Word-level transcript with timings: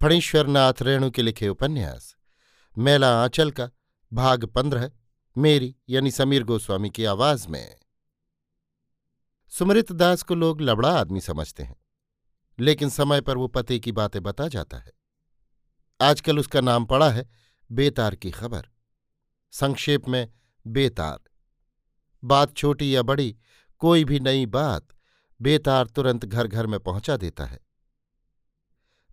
फणीश्वरनाथ 0.00 0.82
रेणु 0.82 1.10
के 1.10 1.22
लिखे 1.22 1.48
उपन्यास। 1.48 2.16
मेला 2.78 3.22
आंचल 3.22 3.50
का, 3.50 3.68
भाग 4.12 4.44
पंद्रह, 4.44 4.90
मेरी 5.36 5.76
यानी 5.88 6.10
समीर 6.10 6.44
गोस्वामी 6.44 6.90
की 6.90 7.04
आवाज़ 7.04 7.48
में। 7.48 7.76
सुमृत 9.52 9.92
दास 9.92 10.22
को 10.22 10.34
लोग 10.34 10.60
लबड़ा 10.60 10.92
आदमी 11.00 11.20
समझते 11.20 11.62
हैं, 11.62 11.76
लेकिन 12.58 12.88
समय 12.88 13.20
पर 13.20 13.36
वो 13.36 13.48
पते 13.48 13.78
की 13.78 13.92
बातें 13.92 14.22
बता 14.22 14.48
जाता 14.48 14.78
है। 14.78 14.92
आजकल 16.00 16.38
उसका 16.38 16.60
नाम 16.60 16.84
पड़ा 16.84 17.10
है 17.10 17.28
बेतार 17.70 18.14
की 18.14 18.30
खबर। 18.30 18.66
संक्षेप 19.52 20.08
में, 20.08 20.32
बेतार। 20.66 21.18
बात 22.24 22.56
छोटी 22.56 22.94
या 22.96 23.02
बड़ी, 23.02 23.36
कोई 23.80 24.04
भी 24.04 24.20
नई 24.20 24.46
बात 24.46 24.88
बेतार 25.40 25.86
तुरंत 25.86 26.24
घर 26.24 26.46
घर 26.46 26.66
में 26.66 26.80
पहुँचा 26.80 27.16
देता 27.16 27.44
है। 27.44 27.69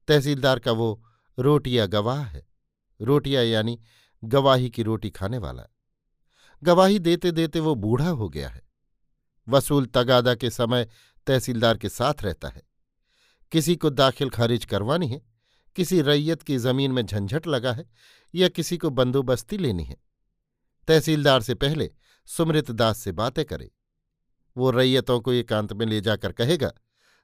तहसीलदार 0.07 0.59
का 0.59 0.71
वो 0.71 1.03
रोटिया 1.37 1.85
गवाह 1.85 2.23
है। 2.23 2.45
रोटिया 2.99 3.41
यानी 3.41 3.79
गवाही 4.23 4.69
की 4.69 4.83
रोटी 4.83 5.09
खाने 5.09 5.37
वाला 5.37 5.63
गवाही 6.63 6.99
देते 6.99 7.31
देते 7.31 7.59
वो 7.59 7.75
बूढ़ा 7.75 8.09
हो 8.09 8.29
गया 8.29 8.49
है। 8.49 8.61
वसूल 9.47 9.85
तगादा 9.85 10.35
के 10.35 10.49
समय 10.49 10.87
तहसीलदार 11.27 11.77
के 11.77 11.89
साथ 11.89 12.23
रहता 12.23 12.47
है। 12.47 12.61
किसी 13.51 13.75
को 13.75 13.89
दाखिल 13.89 14.29
खारिज 14.29 14.65
करवानी 14.65 15.07
है, 15.07 15.21
किसी 15.75 16.01
रैयत 16.01 16.41
की 16.41 16.57
ज़मीन 16.57 16.91
में 16.91 17.05
झंझट 17.05 17.47
लगा 17.47 17.73
है 17.73 17.89
या 18.35 18.47
किसी 18.47 18.77
को 18.77 18.89
बंदोबस्ती 18.89 19.57
लेनी 19.57 19.83
है। 19.83 19.97
तहसीलदार 20.87 21.41
से 21.41 21.55
पहले 21.55 21.91
सुमृत 22.27 22.71
दास 22.71 22.97
से 22.97 23.11
बातें 23.11 23.45
करे। 23.45 23.71
वो 24.57 24.71
रैयतों 24.71 25.19
को 25.19 25.33
एकांत 25.33 25.73
में 25.73 25.85
ले 25.85 26.01
जाकर 26.01 26.31
कहेगा, 26.31 26.71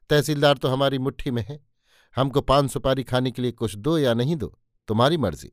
तहसीलदार 0.09 0.57
तो 0.57 0.67
हमारी 0.67 0.99
मुट्ठी 0.99 1.31
में 1.31 1.45
है। 1.49 1.72
हमको 2.15 2.41
पान 2.41 2.67
सुपारी 2.67 3.03
खाने 3.03 3.31
के 3.31 3.41
लिए 3.41 3.51
कुछ 3.51 3.75
दो 3.75 3.97
या 3.97 4.13
नहीं 4.13 4.35
दो, 4.35 4.59
तुम्हारी 4.87 5.17
मर्ज़ी। 5.17 5.51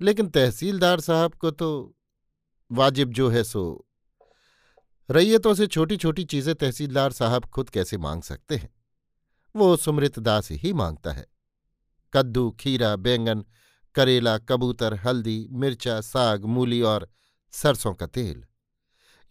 लेकिन 0.00 0.28
तहसीलदार 0.28 1.00
साहब 1.00 1.34
को 1.34 1.50
तो 1.50 1.96
वाजिब 2.72 3.10
जो 3.10 3.28
है 3.28 3.44
सो। 3.44 3.86
रैयतों 5.10 5.54
से 5.54 5.66
छोटी 5.66 5.96
छोटी 5.96 6.24
चीज़ें 6.24 6.54
तहसीलदार 6.54 7.12
साहब 7.12 7.44
खुद 7.44 7.70
कैसे 7.70 7.98
मांग 7.98 8.22
सकते 8.22 8.56
हैं? 8.56 8.74
वो 9.56 9.76
सुमृत 9.76 10.18
दास 10.18 10.50
ही 10.50 10.72
माँगता 10.72 11.12
है। 11.12 11.26
कद्दू, 12.12 12.50
खीरा, 12.50 12.96
बैंगन, 12.96 13.44
करेला, 13.94 14.38
कबूतर, 14.38 14.94
हल्दी, 14.94 15.48
मिर्चा, 15.50 16.00
साग, 16.00 16.44
मूली 16.44 16.82
और 16.82 17.08
सरसों 17.52 17.94
का 17.94 18.06
तेल। 18.06 18.44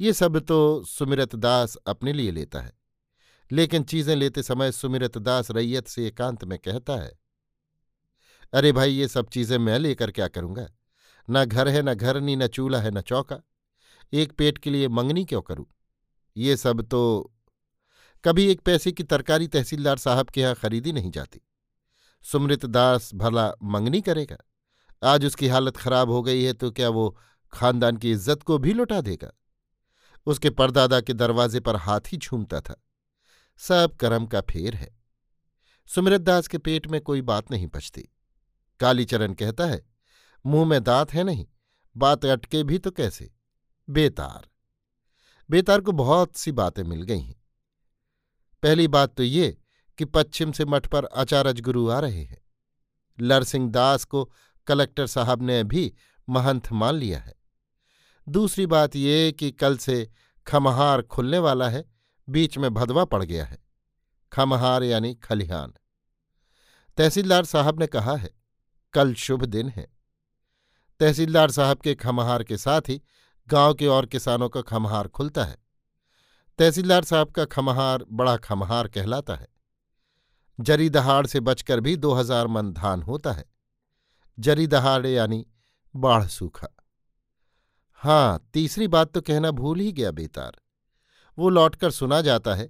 ये 0.01 0.13
सब 0.13 0.39
तो 0.39 0.83
सुमिरत 0.83 1.35
दास 1.35 1.75
अपने 1.75 2.13
लिए 2.13 2.31
लेता 2.31 2.61
है। 2.61 2.73
लेकिन 3.53 3.83
चीज़ें 3.83 4.15
लेते 4.15 4.43
समय 4.43 4.71
सुमिरत 4.71 5.17
दास 5.19 5.51
रैयत 5.51 5.87
से 5.87 6.07
एकांत 6.07 6.43
में 6.43 6.57
कहता 6.59 6.93
है, 6.95 7.11
अरे 8.53 8.71
भाई, 8.71 8.91
ये 8.91 9.07
सब 9.07 9.29
चीज़ें 9.29 9.57
मैं 9.57 9.77
लेकर 9.79 10.11
क्या 10.11 10.27
करूँगा? 10.27 10.67
न 11.27 11.43
घर 11.45 11.67
है, 11.67 11.81
न 11.81 11.93
घरनी 11.93 12.35
न 12.35 12.47
चूल्हा 12.47 12.81
है, 12.81 12.91
न 12.91 13.01
चौका। 13.01 13.39
एक 14.13 14.31
पेट 14.31 14.57
के 14.57 14.69
लिए 14.69 14.87
मंगनी 14.87 15.25
क्यों 15.25 15.41
करूँ? 15.41 15.65
ये 16.35 16.55
सब 16.57 16.81
तो 16.81 17.31
कभी 18.23 18.45
एक 18.47 18.61
पैसे 18.61 18.91
की 18.91 19.03
तरकारी 19.03 19.47
तहसीलदार 19.47 19.97
साहब 19.97 20.29
के 20.29 20.41
यहाँ 20.41 20.55
खरीदी 20.55 20.91
नहीं 20.91 21.11
जाती। 21.11 21.41
सुमृत 22.25 22.65
दास 22.65 23.09
भला 23.15 23.47
मंगनी 23.63 24.01
करेगा। 24.01 24.37
आज 25.01 25.25
उसकी 25.25 25.47
हालत 25.47 25.77
खराब 25.77 26.09
हो 26.09 26.21
गई 26.21 26.43
है 26.43 26.53
तो 26.53 26.71
क्या 26.71 26.89
वो 26.89 27.15
खानदान 27.53 27.97
की 27.97 28.11
इज़्ज़त 28.11 28.43
को 28.43 28.57
भी 28.57 28.73
लुटा 28.73 29.01
देगा? 29.01 29.31
उसके 30.27 30.49
परदादा 30.51 30.99
के 31.01 31.13
दरवाजे 31.13 31.59
पर 31.59 31.75
हाथ 31.77 32.11
ही 32.11 32.17
झूमता 32.17 32.61
था। 32.61 32.75
सब 33.57 33.95
कर्म 33.99 34.25
का 34.25 34.41
फेर 34.41 34.75
है। 34.75 34.99
सुमृत 35.87 36.21
दास 36.21 36.47
के 36.47 36.57
पेट 36.57 36.87
में 36.87 37.01
कोई 37.01 37.21
बात 37.21 37.51
नहीं 37.51 37.67
पचती 37.67 38.09
कालीचरण 38.79 39.33
कहता 39.33 39.65
है, 39.65 39.85
मुँह 40.45 40.65
में 40.65 40.83
दांत 40.83 41.13
है 41.13 41.23
नहीं, 41.23 41.45
बात 41.97 42.25
अटके 42.25 42.63
भी 42.63 42.77
तो 42.77 42.91
कैसे? 42.91 43.33
बेतार। 43.89 44.47
बेतार 45.49 45.81
को 45.81 45.91
बहुत 45.91 46.35
सी 46.35 46.51
बातें 46.51 46.83
मिल 46.83 47.01
गई 47.01 47.19
हैं। 47.19 47.41
पहली 48.63 48.87
बात 48.87 49.15
तो 49.15 49.23
ये 49.23 49.57
कि 49.97 50.05
पश्चिम 50.05 50.51
से 50.51 50.65
मठ 50.65 50.87
पर 50.87 51.05
आचारज 51.05 51.59
गुरु 51.61 51.89
आ 51.89 51.99
रहे 51.99 52.23
हैं। 52.23 52.41
लरसिंह 53.19 53.71
दास 53.71 54.03
को 54.03 54.31
कलेक्टर 54.67 55.07
साहब 55.07 55.41
ने 55.41 55.63
भी 55.63 55.93
महंत 56.29 56.71
मान 56.71 56.95
लिया 56.95 57.19
है। 57.19 57.35
दूसरी 58.29 58.65
बात 58.65 58.95
ये 58.95 59.31
कि 59.31 59.51
कल 59.51 59.77
से 59.77 60.11
खमहार 60.47 61.01
खुलने 61.01 61.39
वाला 61.39 61.69
है 61.69 61.92
बीच 62.27 62.57
में 62.57 62.73
भदवा 62.73 63.05
पड़ 63.05 63.23
गया 63.23 63.45
है। 63.45 63.57
खमहार 64.31 64.83
यानी 64.83 65.13
खलिहान। 65.13 65.73
तहसीलदार 66.97 67.45
साहब 67.45 67.79
ने 67.79 67.87
कहा 67.87 68.15
है, 68.15 68.29
कल 68.93 69.13
शुभ 69.13 69.45
दिन 69.45 69.69
है। 69.69 69.87
तहसीलदार 70.99 71.51
साहब 71.51 71.77
के 71.77 71.95
खमहार 71.95 72.43
के 72.43 72.57
साथ 72.57 72.81
ही 72.81 73.01
गाँव 73.47 73.73
के 73.73 73.87
और 73.87 74.05
किसानों 74.05 74.49
का 74.49 74.61
खमहार 74.61 75.07
खुलता 75.07 75.43
है। 75.43 75.57
तहसीलदार 76.59 77.03
साहब 77.03 77.31
का 77.31 77.45
खमहार 77.45 78.05
बड़ा 78.11 78.37
खमहार 78.37 78.87
कहलाता 78.87 79.35
है। 79.35 79.47
जरी 80.59 80.89
दहाड़ 80.89 81.25
से 81.27 81.39
बचकर 81.39 81.79
भी 81.79 81.95
दो 81.97 82.13
हज़ार 82.13 82.47
मन 82.47 82.71
धान 82.73 83.01
होता 83.01 83.31
है। 83.31 83.45
जरी 84.39 84.67
दहाड़ 84.67 85.05
यानी 85.07 85.45
बाढ़ 85.95 86.25
सूखा। 86.27 86.67
हाँ 88.01 88.49
तीसरी 88.53 88.87
बात 88.87 89.13
तो 89.13 89.21
कहना 89.21 89.51
भूल 89.51 89.79
ही 89.79 89.91
गया, 89.91 90.11
बेतार। 90.11 90.57
वो 91.37 91.49
लौटकर 91.49 91.91
सुना 91.91 92.21
जाता 92.21 92.55
है। 92.55 92.69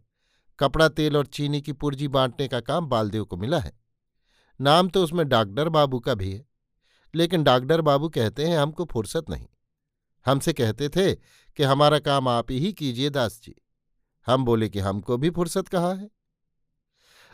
कपड़ा 0.60 0.88
तेल 0.90 1.18
और 1.18 1.26
चीनी 1.26 1.62
की 1.62 1.74
पुर्जी 1.74 2.08
बांटने 2.08 2.48
का 2.48 2.60
काम 2.62 2.88
बालदेव 2.88 3.26
को 3.26 3.38
मिला 3.38 3.60
है। 3.60 3.72
नाम 4.60 4.90
तो 4.90 5.04
उसमें 5.04 5.28
डॉक्टर 5.28 5.70
बाबू 5.70 6.00
का 6.00 6.14
भी 6.16 6.32
है, 6.34 6.46
लेकिन 7.14 7.44
डॉक्टर 7.44 7.82
बाबू 7.82 8.10
कहते 8.10 8.48
हैं 8.48 8.58
हमको 8.58 8.86
फुर्सत 8.86 9.30
नहीं। 9.30 9.48
हमसे 10.26 10.54
कहते 10.54 10.90
थे 10.90 11.14
कि 11.16 11.64
हमारा 11.64 12.00
काम 12.00 12.28
आप 12.28 12.52
ही 12.52 12.72
कीजिए 12.74 13.10
दास 13.10 13.40
जी 13.44 13.56
हम 14.28 14.46
बोले 14.46 14.70
कि 14.70 14.80
हमको 14.80 15.18
भी 15.18 15.30
फुर्सत 15.30 15.68
कहाँ 15.68 15.96
है? 15.96 16.10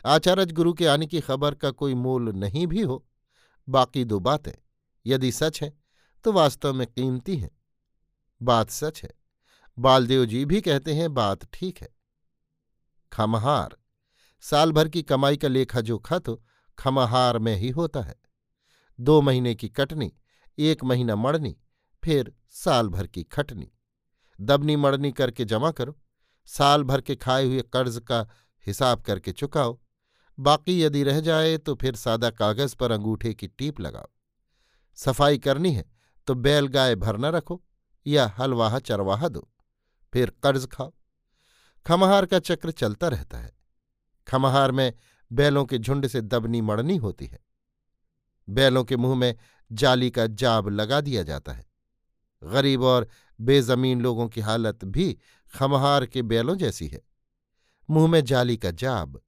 आचार्य 0.04 0.46
गुरु 0.46 0.72
के 0.72 0.86
आने 0.86 1.06
की 1.06 1.20
खबर 1.20 1.54
का 1.54 1.70
कोई 1.70 1.94
मोल 1.94 2.28
नहीं 2.32 2.66
भी 2.66 2.82
हो। 2.82 3.04
बाकी 3.68 4.04
दो 4.04 4.18
बातें, 4.20 4.52
यदि 5.06 5.32
सच 5.32 5.62
है 5.62 5.72
तो 6.24 6.32
वास्तव 6.32 6.72
में 6.72 6.86
कीमती 6.86 7.36
हैं। 7.36 7.50
बात 8.40 8.70
सच 8.70 9.02
है। 9.02 9.10
बालदेव 9.78 10.24
जी 10.24 10.44
भी 10.44 10.60
कहते 10.60 10.94
हैं, 10.94 11.14
बात 11.14 11.44
ठीक 11.52 11.78
है। 11.78 11.88
खमहार। 13.12 13.76
साल 14.40 14.72
भर 14.72 14.88
की 14.88 15.02
कमाई 15.02 15.36
का 15.36 15.48
लेखा 15.48 15.80
जोखा 15.80 16.18
तो 16.18 16.42
खमहार 16.78 17.38
में 17.38 17.54
ही 17.56 17.70
होता 17.70 18.00
है। 18.00 18.14
दो 18.98 19.20
महीने 19.20 19.54
की 19.54 19.68
कटनी, 19.68 20.12
एक 20.58 20.84
महीना 20.84 21.16
मड़नी, 21.16 21.56
फिर 22.02 22.32
साल 22.48 22.88
भर 22.88 23.06
की 23.06 23.22
खटनी। 23.22 23.70
दबनी 24.40 24.76
मड़नी 24.76 25.12
करके 25.12 25.44
जमा 25.44 25.70
करो। 25.70 25.98
साल 26.48 26.84
भर 26.84 27.00
के 27.00 27.16
खाए 27.16 27.44
हुए 27.44 27.62
कर्ज 27.62 28.00
का 28.08 28.26
हिसाब 28.66 29.02
करके 29.02 29.32
चुकाओ। 29.32 29.78
बाकी 30.38 30.82
यदि 30.82 31.02
रह 31.02 31.20
जाए 31.20 31.56
तो 31.58 31.74
फिर 31.74 31.96
सादा 31.96 32.30
कागज़ 32.30 32.76
पर 32.76 32.90
अंगूठे 32.90 33.34
की 33.34 33.48
टीप 33.48 33.80
लगाओ। 33.80 34.08
सफ़ाई 34.98 35.38
करनी 35.38 35.72
है 35.72 35.84
तो 36.26 36.34
बैल 36.34 36.66
गाय 36.66 36.94
भरना 36.96 37.28
रखो 37.28 37.62
या 38.06 38.26
हलवाहा 38.28 38.78
चरवाहा 38.78 39.28
दो। 39.28 39.48
फिर 40.12 40.30
कर्ज 40.42 40.66
खाओ। 40.66 40.92
खमहार 41.86 42.26
का 42.26 42.38
चक्र 42.38 42.70
चलता 42.70 43.08
रहता 43.08 43.38
है। 43.38 43.52
खमहार 44.28 44.72
में 44.72 44.92
बैलों 45.32 45.64
के 45.64 45.78
झुंड 45.78 46.06
से 46.06 46.20
दबनी 46.20 46.60
मड़नी 46.60 46.96
होती 46.96 47.26
है। 47.26 47.38
बैलों 48.48 48.84
के 48.84 48.96
मुँह 48.96 49.14
में 49.14 49.34
जाली 49.72 50.10
का 50.10 50.26
जाब 50.26 50.68
लगा 50.68 51.00
दिया 51.00 51.22
जाता 51.22 51.52
है। 51.52 51.66
गरीब 52.42 52.82
और 52.82 53.08
बेजमीन 53.40 54.00
लोगों 54.00 54.28
की 54.28 54.40
हालत 54.40 54.84
भी 54.84 55.18
खमहार 55.54 56.06
के 56.06 56.22
बैलों 56.22 56.56
जैसी 56.56 56.86
है। 56.88 57.02
मुँह 57.90 58.08
में 58.08 58.24
जाली 58.24 58.56
का 58.56 58.70
जाब, 58.70 59.20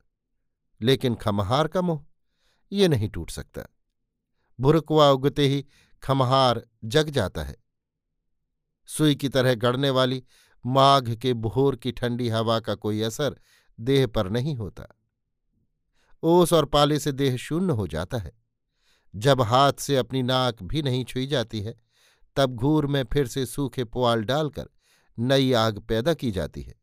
लेकिन 0.80 1.14
खमहार 1.14 1.68
का 1.68 1.82
मुँह, 1.82 2.04
ये 2.72 2.88
नहीं 2.88 3.08
टूट 3.08 3.30
सकता। 3.30 3.62
भुरकुआ 4.60 5.10
उगते 5.10 5.48
ही 5.48 5.66
खमहार 6.02 6.66
जग 6.84 7.10
जाता 7.10 7.42
है। 7.44 7.56
सुई 8.86 9.14
की 9.14 9.28
तरह 9.28 9.54
गड़ने 9.54 9.90
वाली 9.90 10.24
माघ 10.66 11.14
के 11.14 11.34
भोर 11.34 11.76
की 11.76 11.92
ठंडी 11.92 12.28
हवा 12.28 12.60
का 12.60 12.74
कोई 12.74 13.02
असर 13.02 13.40
देह 13.80 14.06
पर 14.06 14.30
नहीं 14.30 14.56
होता। 14.56 14.98
ओस 16.22 16.52
और 16.52 16.64
पाले 16.64 16.98
से 16.98 17.12
देह 17.12 17.36
शून्य 17.36 17.72
हो 17.72 17.86
जाता 17.86 18.18
है। 18.18 18.32
जब 19.16 19.40
हाथ 19.40 19.72
से 19.72 19.96
अपनी 19.96 20.22
नाक 20.22 20.62
भी 20.62 20.82
नहीं 20.82 21.04
छुई 21.04 21.26
जाती 21.26 21.60
है, 21.60 21.74
तब 22.36 22.54
घूर 22.54 22.86
में 22.86 23.04
फिर 23.12 23.26
से 23.26 23.46
सूखे 23.46 23.84
पुआल 23.84 24.24
डालकर 24.24 24.68
नई 25.18 25.52
आग 25.52 25.78
पैदा 25.78 26.14
की 26.14 26.30
जाती 26.30 26.62
है। 26.62 26.74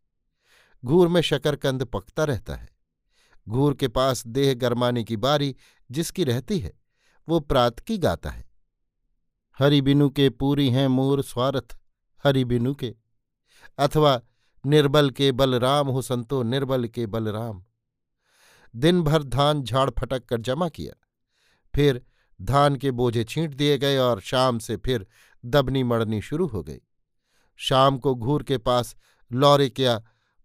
घूर 0.86 1.08
में 1.08 1.22
शकरकंद 1.22 1.86
पकता 1.86 2.24
रहता 2.24 2.56
है। 2.56 2.70
घूर 3.50 3.74
के 3.74 3.88
पास 3.88 4.28
देह 4.28 4.54
गरमाने 4.54 5.04
की 5.04 5.18
बारी 5.18 5.56
जिसकी 5.92 6.24
रहती 6.24 6.60
है, 6.60 6.74
वो 7.30 7.40
प्रात 7.40 7.80
की 7.80 7.98
गाता 7.98 8.30
है। 8.30 8.50
हरि 9.60 9.82
बिनु 9.82 10.10
के 10.10 10.30
पूरी 10.30 10.70
हैं 10.70 10.88
मोर 10.88 11.22
स्वार्थ 11.24 11.78
हरि 12.24 12.46
बिनु 12.46 12.76
के 12.76 12.96
अथवा 13.80 14.22
निर्बल 14.66 15.10
के 15.10 15.32
बलराम 15.32 15.88
हो 15.88 16.02
संतो 16.02 16.42
निर्बल 16.44 16.88
के 16.88 17.06
बलराम। 17.06 17.64
दिन 18.74 19.02
भर 19.04 19.24
धान 19.24 19.64
झाड़ 19.64 19.90
फटक 19.90 20.26
कर 20.26 20.42
जमा 20.42 20.70
किया। 20.70 20.94
फिर 21.74 22.02
धान 22.40 22.76
के 22.76 22.92
बोझे 22.92 23.24
छींट 23.24 23.54
दिए 23.54 23.78
गए 23.78 23.98
और 23.98 24.22
शाम 24.22 24.60
से 24.60 24.78
फिर 24.78 25.06
दबनी 25.44 25.84
मड़नी 25.84 26.22
शुरू 26.22 26.48
हो 26.48 26.64
गई। 26.64 26.80
शाम 27.60 27.98
को 27.98 28.16
घूर 28.16 28.44
के 28.44 28.58
पास 28.58 28.96
लौरे 29.32 29.70
क्या 29.70 30.02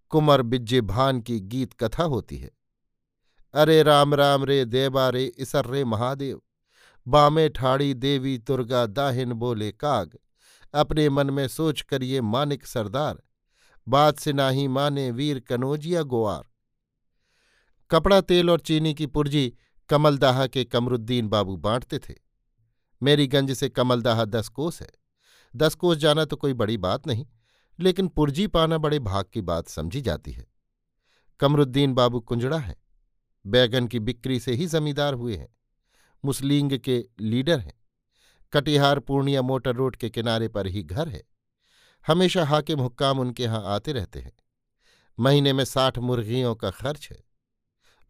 कुमर 0.09 0.43
बिज्जे 0.43 0.81
भान 0.81 1.21
की 1.21 1.41
गीत 1.41 1.73
कथा 1.73 2.05
होती 2.05 2.37
है। 2.37 2.51
अरे 3.55 3.83
राम 3.83 4.15
राम 4.15 4.45
रे 4.45 4.65
देवा 4.65 5.09
रे 5.09 5.25
इसर 5.25 5.67
रे 5.67 5.85
महादेव, 5.85 6.41
बामे 7.07 7.49
ठाड़ी 7.49 7.95
देवी 7.95 8.37
दुर्गा 8.39 8.87
दाहिन 8.87 9.33
बोले 9.33 9.71
काग। 9.73 10.19
अपने 10.75 11.09
मन 11.09 11.31
में 11.31 11.49
सोच 11.49 11.81
कर 11.81 12.03
ये 12.03 12.21
मानिक 12.21 12.67
सरदार, 12.67 13.23
बात 13.89 14.19
से 14.19 14.33
नाही 14.33 14.69
माने 14.69 15.11
वीर 15.11 15.41
कनोजिया 15.41 16.03
गोवार 16.03 16.43
कपड़ा 17.91 18.21
तेल 18.21 18.51
और 18.51 18.61
चीनी 18.61 18.95
की 18.95 19.07
पुर्जी 19.07 19.55
कमलदाहा 19.89 20.47
के 20.47 20.65
कमरुद्दीन 20.65 21.29
बाबू 21.29 21.57
बांटते 21.57 21.99
थे। 21.99 22.15
मेरी 23.03 23.27
गंज 23.27 23.53
से 23.53 23.69
कमलदाहा 23.69 24.25
दस 24.25 24.49
कोस 24.49 24.81
है। 24.83 24.91
दस 25.57 25.75
कोस 25.75 25.99
जाना 25.99 26.25
तो 26.25 26.37
कोई 26.37 26.53
बड़ी 26.53 26.77
बात 26.77 27.07
नहीं, 27.07 27.27
लेकिन 27.81 28.09
पुर्जी 28.09 28.47
पाना 28.47 28.79
बड़े 28.79 28.99
भाग 28.99 29.25
की 29.33 29.41
बात 29.41 29.69
समझी 29.69 30.01
जाती 30.01 30.33
है। 30.33 30.47
कमरुद्दीन 31.41 31.95
बाबू 31.95 32.21
कुंजड़ा 32.21 32.59
हैं। 32.59 32.77
बैगन 33.47 33.87
की 33.87 33.99
बिक्री 33.99 34.41
से 34.41 34.53
ही 34.53 34.67
जमींदार 34.67 35.15
हुए 35.15 35.37
हैं। 35.37 35.49
मुस्लिंग 36.25 36.79
के 36.79 37.05
लीडर 37.21 37.59
हैं। 37.59 37.84
कटिहार 38.55 38.99
पूर्णिया 38.99 39.43
मोटर 39.43 39.75
रोड 39.75 39.97
के 39.97 40.11
किनारे 40.11 40.49
पर 40.49 40.67
ही 40.67 40.83
घर 40.83 41.09
है। 41.09 41.23
हमेशा 42.07 42.45
हाकिम 42.45 42.81
हुक्काम 42.81 43.19
उनके 43.19 43.43
यहाँ 43.43 43.63
आते 43.67 43.93
रहते 43.93 44.21
हैं। 44.21 44.33
महीने 45.19 45.53
में 45.53 45.65
साठ 45.65 45.99
मुर्गियों 45.99 46.55
का 46.55 46.71
खर्च 46.71 47.09
है। 47.13 47.23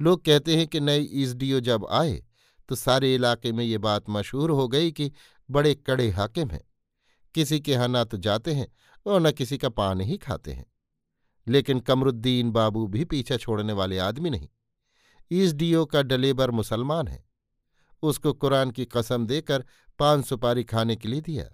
लोग 0.00 0.24
कहते 0.24 0.56
हैं 0.56 0.66
कि 0.66 0.80
नई 0.80 1.08
ईसडीओ 1.12 1.60
जब 1.60 1.86
आए 1.90 2.22
तो 2.68 2.74
सारे 2.74 3.14
इलाके 3.14 3.52
में 3.52 3.64
ये 3.64 3.78
बात 3.78 4.04
मशहूर 4.10 4.50
हो 4.50 4.68
गई 4.68 4.92
कि 4.92 5.12
बड़े 5.50 5.74
कड़े 5.74 6.10
हाकिम 6.10 6.50
हैं। 6.50 6.64
किसी 7.34 7.60
के 7.60 7.72
यहाँ 7.72 7.88
ना 7.88 8.04
तो 8.04 8.16
जाते 8.16 8.54
हैं 8.54 8.68
और 9.06 9.20
न 9.20 9.30
किसी 9.32 9.58
का 9.58 9.68
पान 9.68 10.00
ही 10.00 10.16
खाते 10.16 10.52
हैं। 10.52 10.66
लेकिन 11.48 11.80
कमरुद्दीन 11.80 12.50
बाबू 12.50 12.86
भी 12.86 13.04
पीछा 13.04 13.36
छोड़ने 13.36 13.72
वाले 13.72 13.98
आदमी 13.98 14.30
नहीं। 14.30 14.48
ईसडीओ 15.32 15.84
का 15.86 16.02
डलेबर 16.02 16.50
मुसलमान 16.50 17.08
है। 17.08 17.24
उसको 18.02 18.32
कुरान 18.32 18.70
की 18.70 18.84
कसम 18.84 19.26
देकर 19.26 19.64
पान 19.98 20.22
सुपारी 20.22 20.64
खाने 20.64 20.96
के 20.96 21.08
लिए 21.08 21.20
दिया। 21.20 21.44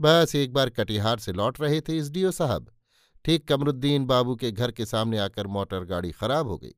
बस 0.00 0.34
एक 0.34 0.52
बार 0.52 0.70
कटिहार 0.70 1.18
से 1.18 1.32
लौट 1.32 1.60
रहे 1.60 1.80
थे 1.80 1.92
ईसडीओ 1.92 2.30
साहब। 2.30 2.70
ठीक 3.24 3.48
कमरुद्दीन 3.48 4.06
बाबू 4.06 4.36
के 4.36 4.52
घर 4.52 4.70
के 4.70 4.86
सामने 4.86 5.18
आकर 5.18 5.46
मोटर 5.46 5.84
गाड़ी 5.84 6.12
खराब 6.12 6.48
हो 6.48 6.58
गई। 6.58 6.74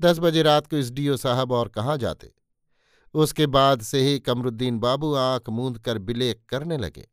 दस 0.00 0.18
बजे 0.18 0.42
रात 0.42 0.66
को 0.66 0.76
एसडीओ 0.76 1.16
साहब 1.16 1.52
और 1.52 1.68
कहाँ 1.68 1.96
जाते? 1.98 2.32
उसके 3.14 3.46
बाद 3.46 3.82
से 3.82 4.00
ही 4.00 4.18
कमरुद्दीन 4.18 4.78
बाबू 4.78 5.14
आँख 5.14 5.48
मूंद 5.48 5.78
कर 5.78 5.98
बिलेक 5.98 6.44
करने 6.48 6.76
लगे। 6.76 7.08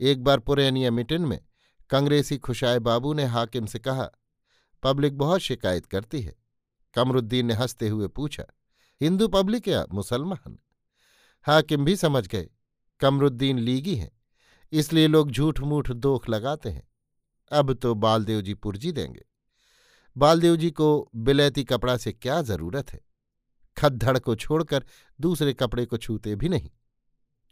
एक 0.00 0.24
बार 0.24 0.38
पुरैनिया 0.38 0.90
मिटिन 0.90 1.22
में 1.22 1.40
कांग्रेसी 1.90 2.38
खुशाए 2.38 2.78
बाबू 2.78 3.12
ने 3.14 3.24
हाकिम 3.24 3.66
से 3.66 3.78
कहा, 3.78 4.10
पब्लिक 4.82 5.18
बहुत 5.18 5.40
शिकायत 5.40 5.86
करती 5.86 6.20
है। 6.22 6.34
कमरुद्दीन 6.94 7.46
ने 7.46 7.54
हँसते 7.54 7.88
हुए 7.88 8.08
पूछा, 8.08 8.44
हिंदू 9.00 9.28
पब्लिक 9.28 9.68
या 9.68 9.86
मुसलमान? 9.92 10.58
हाकिम 11.46 11.84
भी 11.84 11.96
समझ 11.96 12.26
गए, 12.26 12.48
कमरुद्दीन 13.00 13.58
लीगी 13.58 13.94
हैं, 13.96 14.10
इसलिए 14.72 15.06
लोग 15.06 15.30
झूठ 15.30 15.60
मूठ 15.60 15.90
दोख 15.90 16.28
लगाते 16.28 16.70
हैं। 16.70 16.88
अब 17.52 17.72
तो 17.72 17.94
बालदेव 17.94 18.40
जी 18.40 18.54
पुरजी 18.54 18.92
देंगे। 18.92 19.24
बालदेव 20.16 20.56
जी 20.56 20.70
को 20.70 21.10
बिलैती 21.16 21.64
कपड़ा 21.64 21.96
से 21.96 22.12
क्या 22.12 22.42
ज़रूरत 22.42 22.92
है? 22.92 23.00
खद्दड़ 23.76 24.18
को 24.18 24.34
छोड़कर 24.34 24.84
दूसरे 25.20 25.52
कपड़े 25.52 25.86
को 25.86 25.96
छूते 25.96 26.36
भी 26.36 26.48
नहीं। 26.48 26.70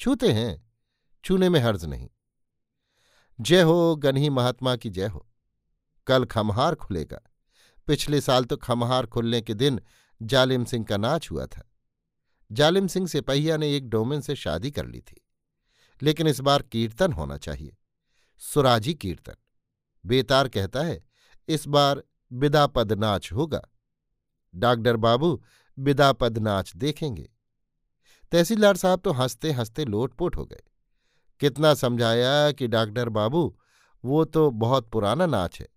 छूते 0.01 0.33
हैं, 0.33 0.73
छूने 1.25 1.49
में 1.49 1.61
हर्ज 1.61 1.85
नहीं। 1.85 2.09
जय 3.41 3.63
हो 3.63 3.97
गन्ही 3.97 4.31
महात्मा 4.31 4.77
की 4.77 4.91
जय 4.91 5.07
हो। 5.07 5.27
कल 6.07 6.25
खमहार 6.25 6.75
खुलेगा। 6.75 7.21
पिछले 7.87 8.21
साल 8.21 8.45
तो 8.45 8.57
खमहार 8.57 9.07
खुलने 9.07 9.41
के 9.41 9.55
दिन 9.55 9.81
जालिम 10.23 10.65
सिंह 10.65 10.85
का 10.85 10.97
नाच 10.97 11.31
हुआ 11.31 11.47
था। 11.47 11.68
जालिम 12.53 12.87
सिंह 12.87 13.07
सिपहिया 13.07 13.57
ने 13.57 13.77
एक 13.77 13.89
डोमेन 13.89 14.21
से 14.21 14.37
शादी 14.37 14.71
कर 14.71 14.87
ली 14.87 15.01
थी। 15.01 15.25
लेकिन 16.03 16.27
इस 16.27 16.41
बार 16.41 16.63
कीर्तन 16.63 17.13
होना 17.13 17.37
चाहिए। 17.37 17.77
सुराजी 18.39 18.95
कीर्तन। 18.95 19.35
बेतार 20.07 20.49
कहता 20.49 20.83
है, 20.83 21.05
इस 21.49 21.67
बार 21.67 22.05
बिदापद 22.33 22.93
नाच 22.93 23.33
होगा। 23.33 23.69
डॉक्टर 24.55 24.97
बाबू 24.97 25.45
बिदापद 25.79 26.39
नाच 26.39 26.77
देखेंगे। 26.77 27.31
तहसीलदार 28.33 28.77
साहब 28.77 29.01
तो 29.01 29.13
हँसते 29.13 29.53
हँसते 29.53 29.85
लोटपोट 29.85 30.37
हो 30.37 30.45
गए। 30.45 30.63
कितना 31.41 31.75
समझाया 31.75 32.53
कि 32.53 32.69
डॉक्टर 32.69 33.09
बाबू, 33.09 33.59
वो 34.05 34.25
तो 34.25 34.51
बहुत 34.51 34.91
पुराना 34.91 35.27
नाच 35.27 35.61
है। 35.61 35.69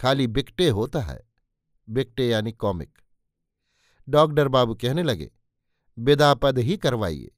खाली 0.00 0.26
बिकटे 0.26 0.68
होता 0.68 1.00
है। 1.00 1.28
बिकटे 1.90 2.28
यानी 2.28 2.52
कॉमिक। 2.52 2.98
डॉक्टर 4.08 4.48
बाबू 4.48 4.74
कहने 4.74 5.02
लगे 5.02 5.30
बिदापद 5.98 6.58
ही 6.58 6.76
करवाइए। 6.76 7.32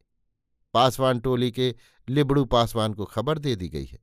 पासवान 0.74 1.20
टोली 1.20 1.52
के 1.52 1.74
लिबड़ू 2.08 2.44
पासवान 2.44 2.94
को 2.94 3.04
खबर 3.04 3.38
दे 3.38 3.56
दी 3.56 3.68
गई 3.68 3.84
है। 3.84 3.98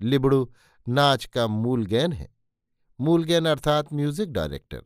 लिबड़ू 0.00 0.52
नाच 0.88 1.24
का 1.24 1.46
मूल 1.46 1.86
गैन 1.86 2.12
है। 2.12 2.34
मूल 3.00 3.24
गैन 3.24 3.46
अर्थात 3.46 3.92
म्यूज़िक 3.92 4.32
डायरेक्टर। 4.32 4.82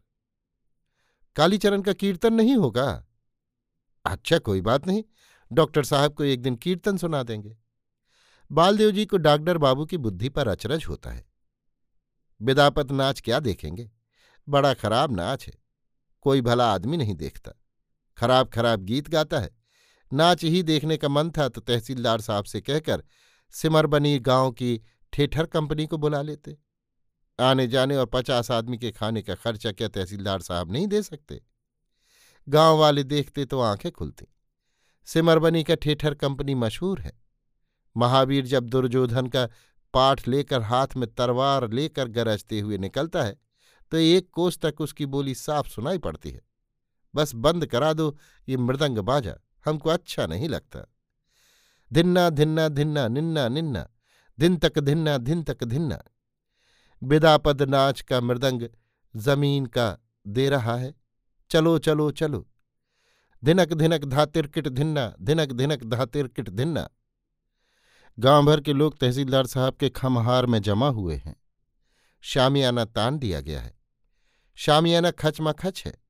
कालीचरण 1.36 1.82
का 1.82 1.92
कीर्तन 1.92 2.34
नहीं 2.34 2.56
होगा? 2.56 3.06
अच्छा 4.04 4.38
कोई 4.38 4.60
बात 4.60 4.86
नहीं। 4.86 5.04
डॉक्टर 5.52 5.84
साहब 5.84 6.14
को 6.14 6.24
एक 6.24 6.42
दिन 6.42 6.56
कीर्तन 6.56 6.96
सुना 6.96 7.22
देंगे। 7.22 7.56
बालदेव 8.52 8.90
जी 8.90 9.06
को 9.06 9.16
डॉक्टर 9.16 9.58
बाबू 9.58 9.86
की 9.86 9.96
बुद्धि 9.96 10.28
पर 10.28 10.48
अचरज 10.48 10.84
होता 10.84 11.10
है। 11.10 11.28
बिदापत 12.42 12.90
नाच 12.90 13.20
क्या 13.20 13.40
देखेंगे? 13.40 13.90
बड़ा 14.48 14.74
खराब 14.74 15.12
नाच 15.12 15.46
है। 15.46 15.58
कोई 16.20 16.40
भला 16.40 16.74
आदमी 16.74 16.96
नहीं 16.96 17.14
देखता। 17.14 17.52
खराब 18.18 18.48
खराब 18.48 18.80
गीत 18.80 19.08
गाता 19.08 19.40
है। 19.40 19.50
नाच 20.12 20.44
ही 20.44 20.62
देखने 20.62 20.96
का 20.96 21.08
मन 21.08 21.30
था 21.30 21.48
तो 21.48 21.60
तहसीलदार 21.60 22.20
साहब 22.20 22.44
से 22.44 22.60
कहकर 22.60 23.02
सिमरबनी 23.54 24.18
गाँव 24.20 24.50
की 24.52 24.80
ठेठर 25.12 25.46
कंपनी 25.46 25.86
को 25.86 25.98
बुला 25.98 26.22
लेते। 26.22 26.56
आने 27.38 27.66
जाने 27.66 27.96
और 27.96 28.06
पचास 28.06 28.50
आदमी 28.50 28.78
के 28.78 28.90
खाने 28.90 29.22
का 29.22 29.34
खर्चा 29.34 29.72
क्या 29.72 29.88
तहसीलदार 29.88 30.40
साहब 30.40 30.72
नहीं 30.72 30.86
दे 30.86 31.02
सकते? 31.02 31.40
गाँव 32.46 32.78
वाले 32.78 33.04
देखते 33.04 33.44
तो 33.44 33.60
आँखें 33.60 33.90
खुलती। 33.92 34.26
सिमरबनी 35.08 35.62
का 35.64 35.74
ठेठर 35.74 36.14
कंपनी 36.14 36.54
मशहूर 36.54 37.00
है। 37.00 37.12
महावीर 37.96 38.46
जब 38.46 38.66
दुर्योधन 38.66 39.26
का 39.26 39.46
पाठ 39.94 40.26
लेकर 40.28 40.62
हाथ 40.62 40.96
में 40.96 41.08
तरवार 41.10 41.70
लेकर 41.70 42.08
गरजते 42.08 42.60
हुए 42.60 42.78
निकलता 42.78 43.22
है 43.22 43.36
तो 43.92 43.96
एक 43.96 44.28
कोस 44.32 44.58
तक 44.58 44.80
उसकी 44.80 45.06
बोली 45.06 45.34
साफ़ 45.34 45.68
सुनाई 45.68 45.98
पड़ती 45.98 46.30
है। 46.30 46.40
बस 47.18 47.34
बंद 47.34 47.66
करा 47.66 47.92
दो, 47.92 48.18
ये 48.48 48.56
मृदंग 48.56 48.98
बाजा, 48.98 49.34
हमको 49.66 49.90
अच्छा 49.90 50.26
नहीं 50.26 50.48
लगता। 50.48 50.94
धिन्ना 51.92 52.30
धिन्ना 52.30 52.68
धिन्ना, 52.68 53.08
निन्ना 53.08 53.48
निन्ना, 53.48 53.88
दिन 54.38 54.56
तक 54.56 54.78
धिन्ना, 54.78 55.18
दिन 55.18 55.42
तक 55.42 55.64
धिन्ना। 55.64 55.98
बिदापद 57.02 57.62
नाच 57.62 58.00
का 58.00 58.20
मृदंग, 58.20 58.68
ज़मीन 59.16 59.66
का 59.66 59.98
दे 60.26 60.48
रहा 60.48 60.76
है, 60.76 60.94
चलो 61.50 61.78
चलो 61.78 62.10
चलो। 62.10 62.48
धिनक 63.44 63.74
धिनक 63.74 64.04
धातिरकिट 64.04 64.68
धिन्ना, 64.68 65.14
धिनक 65.22 65.52
धिनक 65.52 65.84
धातिरकिट 65.84 66.48
धिन्ना। 66.50 66.88
गाँव 68.18 68.46
भर 68.46 68.60
के 68.60 68.72
लोग 68.72 68.98
तहसीलदार 68.98 69.46
साहब 69.46 69.74
के 69.74 69.90
खमहार 69.90 70.46
में 70.46 70.62
जमा 70.62 70.88
हुए 70.88 71.16
हैं। 71.16 71.36
शामियाना 72.20 72.84
तान 72.84 73.18
दिया 73.18 73.40
गया 73.40 73.60
है। 73.60 73.78
शामियाना 74.54 75.10
खचमा 75.10 75.52
खच 75.52 75.82
है। 75.86 76.07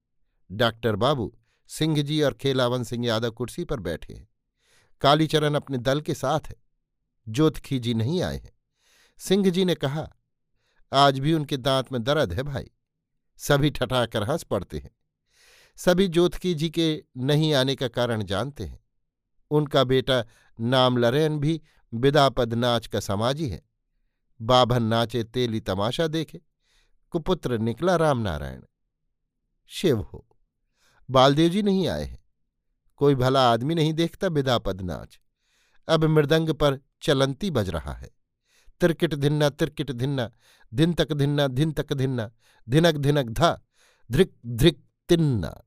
डॉक्टर 0.53 0.97
बाबू 0.97 1.39
सिंह 1.69 2.03
जी 2.03 2.23
और 2.23 2.35
खेलावन 2.35 2.85
सिंह 2.85 3.07
यादव 3.07 3.31
कुर्सी 3.31 3.65
पर 3.65 3.81
बैठे 3.81 4.15
हैं। 4.15 4.29
कालीचरण 5.01 5.55
अपने 5.55 5.79
दल 5.79 6.01
के 6.01 6.15
साथ 6.15 6.41
है। 6.47 6.57
जोतखी 7.29 7.79
जी 7.79 7.95
नहीं 7.95 8.23
आए 8.23 8.37
हैं। 8.37 8.53
सिंह 9.19 9.51
जी 9.51 9.65
ने 9.65 9.75
कहा, 9.75 10.13
आज 10.93 11.19
भी 11.19 11.33
उनके 11.33 11.57
दांत 11.57 11.93
में 11.93 12.03
दर्द 12.03 12.33
है 12.33 12.43
भाई। 12.43 12.71
सभी 13.37 13.71
ठठाकर 13.71 14.23
हंस 14.23 14.43
पड़ते 14.43 14.79
हैं। 14.79 14.91
सभी 15.77 16.09
जोतकी 16.09 16.55
जी 16.55 16.71
के 16.71 17.05
नहीं 17.17 17.55
आने 17.55 17.75
का 17.75 17.89
कारण 17.89 18.23
जानते 18.23 18.65
हैं। 18.65 18.81
उनका 19.51 19.85
बेटा 19.85 20.25
नाम 20.61 20.97
लरेन 20.97 21.39
भी 21.39 21.63
विदापद 21.95 22.55
नाच 22.55 22.87
का 22.87 23.01
समाजी 23.01 23.49
है। 23.49 23.63
बाभन 24.43 24.83
नाचे 24.83 25.25
तेली 25.25 25.61
तमाशा 25.61 26.07
देखे। 26.07 26.41
कुपुत्र 27.11 27.59
निकला 27.59 27.97
रामनारायण। 27.97 28.61
शिव 29.67 30.01
हो। 30.01 30.27
बालदेव 31.11 31.51
जी 31.51 31.63
नहीं 31.63 31.89
आए 31.89 32.05
हैं। 32.05 32.25
कोई 32.97 33.15
भला 33.15 33.53
आदमी 33.53 33.75
नहीं 33.75 33.93
देखता 33.93 34.27
विदापद 34.27 34.81
नाच 34.81 35.21
अब 35.89 36.05
मृदंग 36.05 36.51
पर 36.51 36.81
चलंती 37.03 37.51
बज 37.51 37.69
रहा 37.69 37.93
है। 37.93 38.11
तिरकिट 38.81 39.15
धिन्ना 39.15 39.49
तिरकिट 39.49 39.93
धिन्ना, 39.93 40.31
दिन 40.75 40.93
तक 40.93 41.13
धिन्ना, 41.13 41.47
दिन 41.47 41.73
तक 41.73 41.93
धिन्ना, 41.93 42.31
धिनक 42.69 42.95
धिनक 42.95 43.27
धा 43.27 43.65
ध्रिक 44.11 44.33
ध्रिक 44.47 44.85
तिन्ना। 45.09 45.65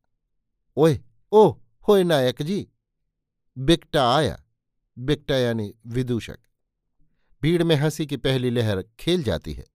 ओए, 0.77 0.99
ओ, 1.31 1.51
होए 1.87 2.03
नायक 2.03 2.41
जी। 2.41 2.71
बिकटा 3.57 4.15
आया। 4.15 4.43
बिकटा 4.99 5.35
यानी 5.35 5.73
विदूषक। 5.87 6.39
भीड़ 7.41 7.63
में 7.63 7.75
हँसी 7.75 8.05
की 8.05 8.17
पहली 8.17 8.49
लहर 8.49 8.85
खेल 8.99 9.23
जाती 9.23 9.53
है। 9.53 9.65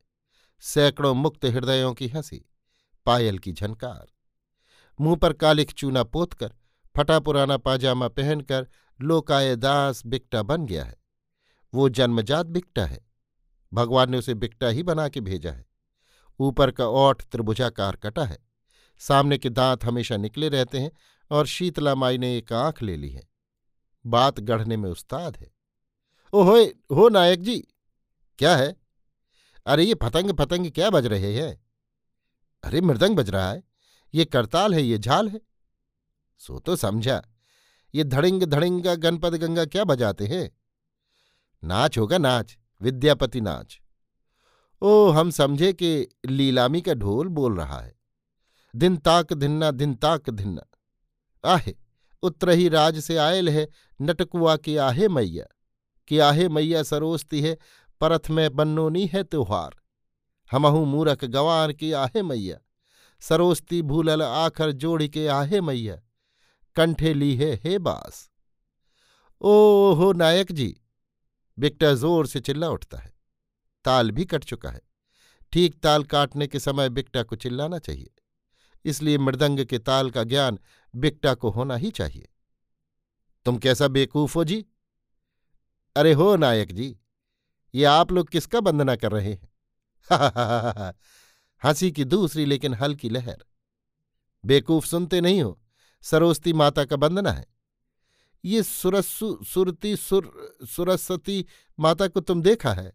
सैकड़ों 0.61 1.15
मुक्त 1.15 1.45
हृदयों 1.45 1.95
की 1.95 2.09
हँसी, 2.09 2.45
पायल 3.07 3.39
की 3.39 3.53
झनकार। 3.53 4.16
मुँह 5.01 5.17
पर 5.17 5.33
कालिक 5.33 5.71
चूना 5.71 6.03
पोतकर, 6.03 6.55
फटा 6.97 7.19
पुराना 7.21 7.57
पाजामा 7.57 8.09
पहनकर 8.09 8.67
लोकाय 9.01 9.57
दास 9.57 10.07
बिकटा 10.07 10.43
बन 10.43 10.67
गया 10.67 10.85
है। 10.85 10.97
वो 11.75 11.89
जन्मजात 11.89 12.47
बिकटा 12.47 12.85
है। 12.87 13.07
भगवान 13.73 14.11
ने 14.11 14.19
उसे 14.19 14.35
बिकटा 14.35 14.69
ही 14.69 14.83
बना 14.83 15.09
के 15.09 15.21
भेजा 15.21 15.53
है। 15.53 15.67
ऊपर 16.41 16.71
का 16.71 16.87
ओठ 16.87 17.23
त्रिभुजाकार 17.23 17.97
कटा 17.97 18.25
है। 18.25 18.39
सामने 18.99 19.39
के 19.39 19.49
दांत 19.49 19.85
हमेशा 19.85 20.17
निकले 20.17 20.49
रहते 20.49 20.79
हैं 20.79 20.93
और 21.31 21.47
शीतला 21.47 21.95
माई 21.95 22.19
ने 22.19 22.37
एक 22.37 22.53
आँख 22.53 22.83
ले 22.83 22.97
ली 22.97 23.09
है। 23.09 23.29
बात 24.07 24.41
गढ़ने 24.41 24.77
में 24.77 24.91
उस्ताद 24.91 25.37
है। 25.37 25.51
ओ 26.33 26.43
हो 26.93 27.09
नायक 27.09 27.43
जी, 27.43 27.69
क्या 28.39 28.57
है? 28.57 28.77
अरे 29.67 29.85
ये 29.85 29.95
फतंग 29.95 30.31
फतंग 30.31 30.71
क्या 30.71 30.91
बज 30.91 31.07
रहे 31.07 31.35
हैं? 31.35 31.67
अरे 32.65 32.81
मृदंग 32.81 33.17
बज 33.17 33.31
रहा 33.31 33.51
है। 33.53 33.63
ये 34.17 34.25
करताल 34.25 34.75
है, 34.75 34.83
ये 34.83 34.99
झाल 34.99 35.29
है। 35.29 35.41
सो 36.39 36.59
तो 36.59 36.77
समझा, 36.77 37.23
ये 37.95 38.05
धड़िंग 38.05 38.43
धड़िंगा 38.43 38.95
गणपत 38.95 39.33
गंगा 39.33 39.65
क्या 39.65 39.85
बजाते 39.85 40.27
हैं? 40.27 40.51
नाच 41.65 41.99
होगा 41.99 42.19
नाच, 42.19 42.59
विद्यापति 42.83 43.41
नाच। 43.41 43.81
ओ 44.83 45.11
हम 45.11 45.31
समझे 45.31 45.73
कि 45.73 46.09
लीलामी 46.27 46.81
का 46.81 46.95
ढोल 46.95 47.29
बोल 47.29 47.57
रहा 47.57 47.81
है। 47.81 47.97
दिन 48.77 48.97
ताक 48.97 49.33
धिन्ना, 49.33 49.71
दिन 49.71 49.95
ताक 49.95 50.31
धिन्ना। 50.31 50.63
आहे 51.55 51.75
उतरही 52.23 52.69
राज 52.69 53.01
से 53.01 53.17
आयल 53.17 53.49
है, 53.49 53.69
नटकुआ 54.03 54.57
की 54.57 54.77
आहे 54.77 55.09
मैया। 55.09 55.45
कि 56.09 56.19
आहे 56.19 56.49
मैया 56.49 56.83
सरोसती 56.83 57.41
है, 57.41 57.59
परथ 58.01 58.31
में 58.31 58.57
बन्नोनी 58.57 59.07
है 59.07 59.25
त्योहार। 59.25 59.77
हमहू 60.53 60.85
मूरख 60.85 61.25
गंवार 61.25 61.73
की 61.73 61.93
आहे 61.93 62.23
मैया। 62.23 62.59
सरोस्ती 63.21 63.83
भूलल 63.83 64.23
आखर 64.23 64.73
जोड़ 64.73 65.07
के 65.07 65.29
आहे 65.29 65.61
मैया। 65.61 65.97
कंठे 66.77 67.15
ली 67.15 67.37
है 67.37 67.61
हे 67.65 67.79
बास। 67.79 68.31
ओ 69.41 69.93
हो 69.95 70.13
नायक 70.13 70.53
जी। 70.53 70.81
बिकटा 71.59 71.95
ज़ोर 71.95 72.27
से 72.27 72.41
चिल्ला 72.41 72.69
उठता 72.69 72.99
है। 72.99 73.15
ताल 73.85 74.11
भी 74.11 74.25
कट 74.25 74.45
चुका 74.45 74.71
है। 74.71 74.81
ठीक 75.53 75.81
ताल 75.81 76.05
काटने 76.05 76.47
के 76.47 76.61
समय 76.61 76.89
बिकटा 76.89 77.23
को 77.23 77.37
चिल्लाना 77.37 77.79
चाहिए। 77.79 78.11
इसलिए 78.85 79.19
मृदंग 79.19 79.65
के 79.65 79.79
ताल 79.79 80.11
का 80.11 80.25
ज्ञान 80.25 80.59
बिकटा 80.97 81.35
को 81.35 81.51
होना 81.51 81.77
ही 81.77 81.91
चाहिए। 81.91 82.29
तुम 83.45 83.59
कैसा 83.59 83.89
बेकूफ 83.89 84.37
हो 84.37 84.45
जी? 84.45 84.67
अरे 85.97 86.13
हो, 86.13 86.37
नायक 86.37 86.73
जी। 86.73 86.99
ये 87.75 87.85
आप 87.85 88.13
लोग 88.13 88.29
किसका 88.29 88.59
वंदना 88.59 88.97
कर 88.97 89.13
रहे 89.13 89.33
हैं। 89.33 89.53
हँसी 91.67 91.93
की 91.93 92.05
दूसरी 92.05 92.45
लेकिन 92.45 92.75
हल्की 92.75 93.09
लहर। 93.09 93.45
बेकूफ 94.45 94.85
सुनते 94.85 95.21
नहीं 95.21 95.43
हो 95.43 95.61
सरोस्ती 96.03 96.53
माता 96.53 96.85
का 96.85 96.97
वंदना 96.97 97.33
है। 97.33 97.47
ये 98.45 98.63
सुरस्सु 98.63 99.45
सुरती 99.45 99.97
सुर 99.97 100.59
सुरस्वती 100.71 101.47
माता 101.81 102.09
को 102.09 102.21
तुम 102.21 102.43
देखा 102.43 102.73
है। 102.73 102.93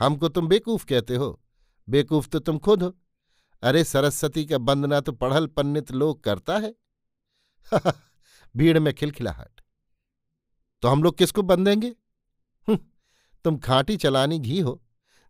हमको 0.00 0.28
तुम 0.28 0.48
बेकूफ 0.48 0.84
कहते 0.84 1.16
हो 1.16 1.40
बेकूफ 1.88 2.28
तो 2.28 2.38
तुम 2.38 2.58
खुद 2.58 2.82
हो। 2.82 2.98
अरे 3.62 3.84
सरस्वती 3.84 4.46
का 4.46 4.56
वंदना 4.56 5.00
तो 5.00 5.12
पढ़ल 5.12 5.46
पन्नित 5.46 5.92
लोग 5.92 6.24
करता 6.24 6.58
है। 6.58 6.74
भीड़ 8.56 8.78
में 8.78 8.94
खिलखिलाहट। 8.94 9.60
तो 10.82 10.88
हम 10.88 11.02
लोग 11.02 11.18
किसको 11.18 11.42
बंदेंगे 11.42 11.88
हम्म, 12.68 12.78
तुम 13.44 13.58
खाटी 13.58 13.96
चलानी 13.96 14.38
घी 14.38 14.60
हो। 14.60 14.84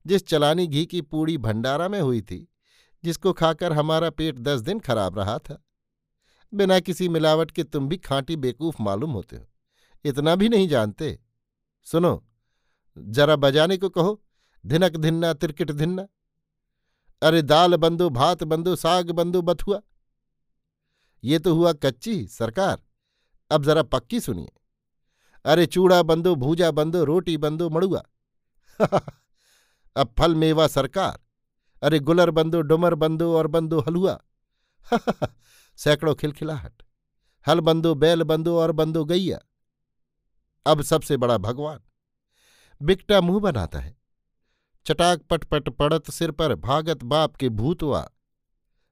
जिस 0.06 0.26
चलानी 0.26 0.66
घी 0.66 0.86
की 0.86 1.00
पूड़ी 1.00 1.38
भंडारा 1.38 1.88
में 1.88 2.00
हुई 2.00 2.22
थी 2.22 2.48
जिसको 3.04 3.32
खाकर 3.32 3.72
हमारा 3.72 4.10
पेट 4.10 4.38
दस 4.38 4.60
दिन 4.60 4.80
खराब 4.80 5.18
रहा 5.18 5.38
था। 5.38 5.62
बिना 6.54 6.80
किसी 6.80 7.08
मिलावट 7.08 7.50
के 7.50 7.64
तुम 7.64 7.88
भी 7.88 7.96
खांटी 7.96 8.36
बेकूफ 8.36 8.76
मालूम 8.80 9.10
होते 9.10 9.36
हो। 9.36 9.48
इतना 10.04 10.34
भी 10.34 10.48
नहीं 10.48 10.68
जानते। 10.68 11.20
सुनो, 11.84 12.26
जरा 12.98 13.36
बजाने 13.36 13.76
को 13.76 13.88
कहो, 13.88 14.22
धिनक 14.66 14.96
धिन्ना, 14.96 15.32
तिरकिट 15.32 15.70
धिन्ना। 15.70 16.06
अरे 17.22 17.42
दाल 17.42 17.76
बंदो, 17.76 18.10
भात 18.10 18.44
बंदो, 18.44 18.76
साग 18.76 19.10
बंदो, 19.10 19.42
बथुआ। 19.42 19.82
ये 21.24 21.38
तो 21.38 21.54
हुआ 21.54 21.72
कच्ची, 21.72 22.26
सरकार। 22.26 22.82
अब 23.50 23.64
जरा 23.64 23.82
पक्की 23.82 24.20
सुनिए। 24.20 24.48
अरे 25.44 25.66
चूड़ा 25.66 26.02
बंदो, 26.02 26.34
भूजा 26.34 26.70
बंदो, 26.70 27.04
रोटी 27.04 27.36
बंदो, 27.36 27.70
मड़ुआ। 27.70 28.02
अब 29.96 30.14
फल 30.18 30.34
मेवा 30.34 30.66
सरकार। 30.66 31.27
अरे 31.82 31.98
गुलर 31.98 32.30
बंदो 32.30 32.60
डुमर 32.60 32.94
बंदो 32.94 33.36
और 33.36 33.46
बंदो 33.46 33.80
हलुआ। 33.80 34.20
सैकड़ों 35.76 36.14
खिलखिलाहट। 36.14 36.82
हल 37.46 37.60
बंदो 37.60 37.94
बैल 37.94 38.22
बंदो 38.22 38.58
और 38.58 38.72
बंदो 38.72 39.04
गैया। 39.04 39.38
अब 40.66 40.82
सबसे 40.82 41.16
बड़ा 41.16 41.38
भगवान। 41.38 41.80
बिकटा 42.82 43.20
मुँह 43.20 43.40
बनाता 43.40 43.78
है। 43.78 43.96
चटाक 44.86 45.20
पटपट 45.22 45.68
पड़त 45.68 46.10
सिर 46.10 46.30
पर 46.30 46.54
भागत 46.54 47.04
बाप 47.04 47.36
के 47.36 47.48
भूतवा। 47.48 48.10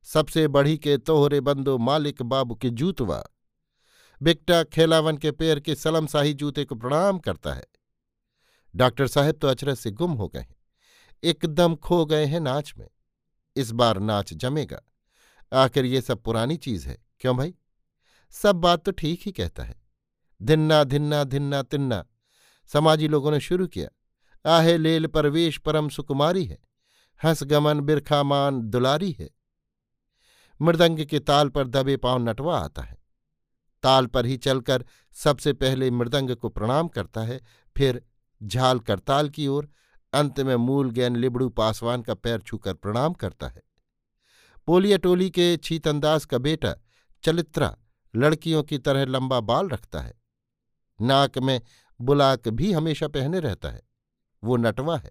सबसे 0.02 0.49
बढ़ी 0.49 0.78
के 0.78 0.99
तोहरे 0.99 1.40
बंदो 1.40 1.78
मालिक 1.78 2.23
बाबू 2.23 2.55
के 2.55 2.71
जूतवा। 2.71 3.25
बिकटा 4.23 4.64
खेलावन 4.64 5.16
के 5.16 5.31
पैर 5.31 5.61
के 5.61 5.75
सलमशाही 5.75 6.35
जूते 6.35 6.64
को 6.64 6.75
प्रणाम 6.75 7.19
करता 7.19 7.55
है। 7.55 7.64
डॉक्टर 8.76 9.07
साहब 9.07 9.35
तो 9.35 9.49
अचरज 9.49 9.76
से 9.76 9.90
गुम 9.90 10.12
हो 10.12 10.28
गए 10.28 10.47
एकदम 11.23 11.75
खो 11.76 12.04
गए 12.06 12.25
हैं 12.25 12.40
नाच 12.40 12.75
में। 12.78 12.88
इस 13.56 13.70
बार 13.70 13.99
नाच 13.99 14.32
जमेगा। 14.35 14.80
आखिर 15.52 15.85
ये 15.85 16.00
सब 16.00 16.23
पुरानी 16.23 16.56
चीज़ 16.56 16.88
है, 16.88 16.99
क्यों 17.20 17.37
भाई? 17.37 17.54
सब 18.30 18.56
बात 18.56 18.85
तो 18.85 18.92
ठीक 18.92 19.20
ही 19.26 19.32
कहता 19.32 19.64
है। 19.64 19.82
धिन्ना 20.42 20.85
धिन्ना 20.85 21.25
धिन्ना, 21.25 21.62
तिन्ना। 21.62 22.04
समाजी 22.66 23.08
लोगों 23.08 23.30
ने 23.30 23.40
शुरू 23.40 23.66
किया। 23.66 23.88
आहे 24.44 24.76
लेल 24.78 25.06
परवेश 25.06 25.58
परम 25.58 25.88
सुकुमारी 25.88 26.44
है। 26.44 26.58
हंस 27.25 27.42
गमन 27.42 27.80
बिरखामान 27.80 28.61
दुलारी 28.61 29.12
है। 29.12 29.30
मृदंग 30.62 31.04
के 31.04 31.18
ताल 31.18 31.49
पर 31.49 31.66
दबे 31.66 31.96
पाँव 31.96 32.18
नटवा 32.18 32.58
आता 32.58 32.82
है। 32.82 32.96
ताल 33.82 34.06
पर 34.06 34.26
ही 34.26 34.37
चलकर 34.37 34.85
सबसे 35.12 35.52
पहले 35.52 35.90
मृदंग 35.90 36.37
को 36.37 36.49
प्रणाम 36.49 36.88
करता 36.88 37.20
है, 37.20 37.40
फिर 37.76 38.02
झाल 38.42 38.78
करताल 38.78 39.28
की 39.28 39.46
ओर 39.46 39.70
अंत 40.12 40.40
में 40.40 40.54
मूल 40.56 40.90
ज्ञान 40.90 41.16
लिबड़ू 41.16 41.48
पासवान 41.48 42.02
का 42.02 42.14
पैर 42.14 42.40
छूकर 42.40 42.75
प्रणाम 42.75 43.12
करता 43.12 43.48
है। 43.48 43.62
पोलिया 44.66 44.96
टोली 44.96 45.30
के 45.30 45.56
छीतंदाज 45.56 46.25
का 46.25 46.38
बेटा 46.38 46.75
चलित्रा 47.25 47.76
लड़कियों 48.14 48.62
की 48.62 48.78
तरह 48.78 49.04
लंबा 49.04 49.40
बाल 49.40 49.68
रखता 49.68 50.00
है। 50.00 50.14
नाक 51.00 51.38
में 51.38 51.60
बुलाक 52.00 52.48
भी 52.48 52.72
हमेशा 52.72 53.08
पहने 53.08 53.40
रहता 53.40 53.70
है। 53.70 53.82
वो 54.42 54.56
नटवा 54.56 54.96
है। 54.98 55.10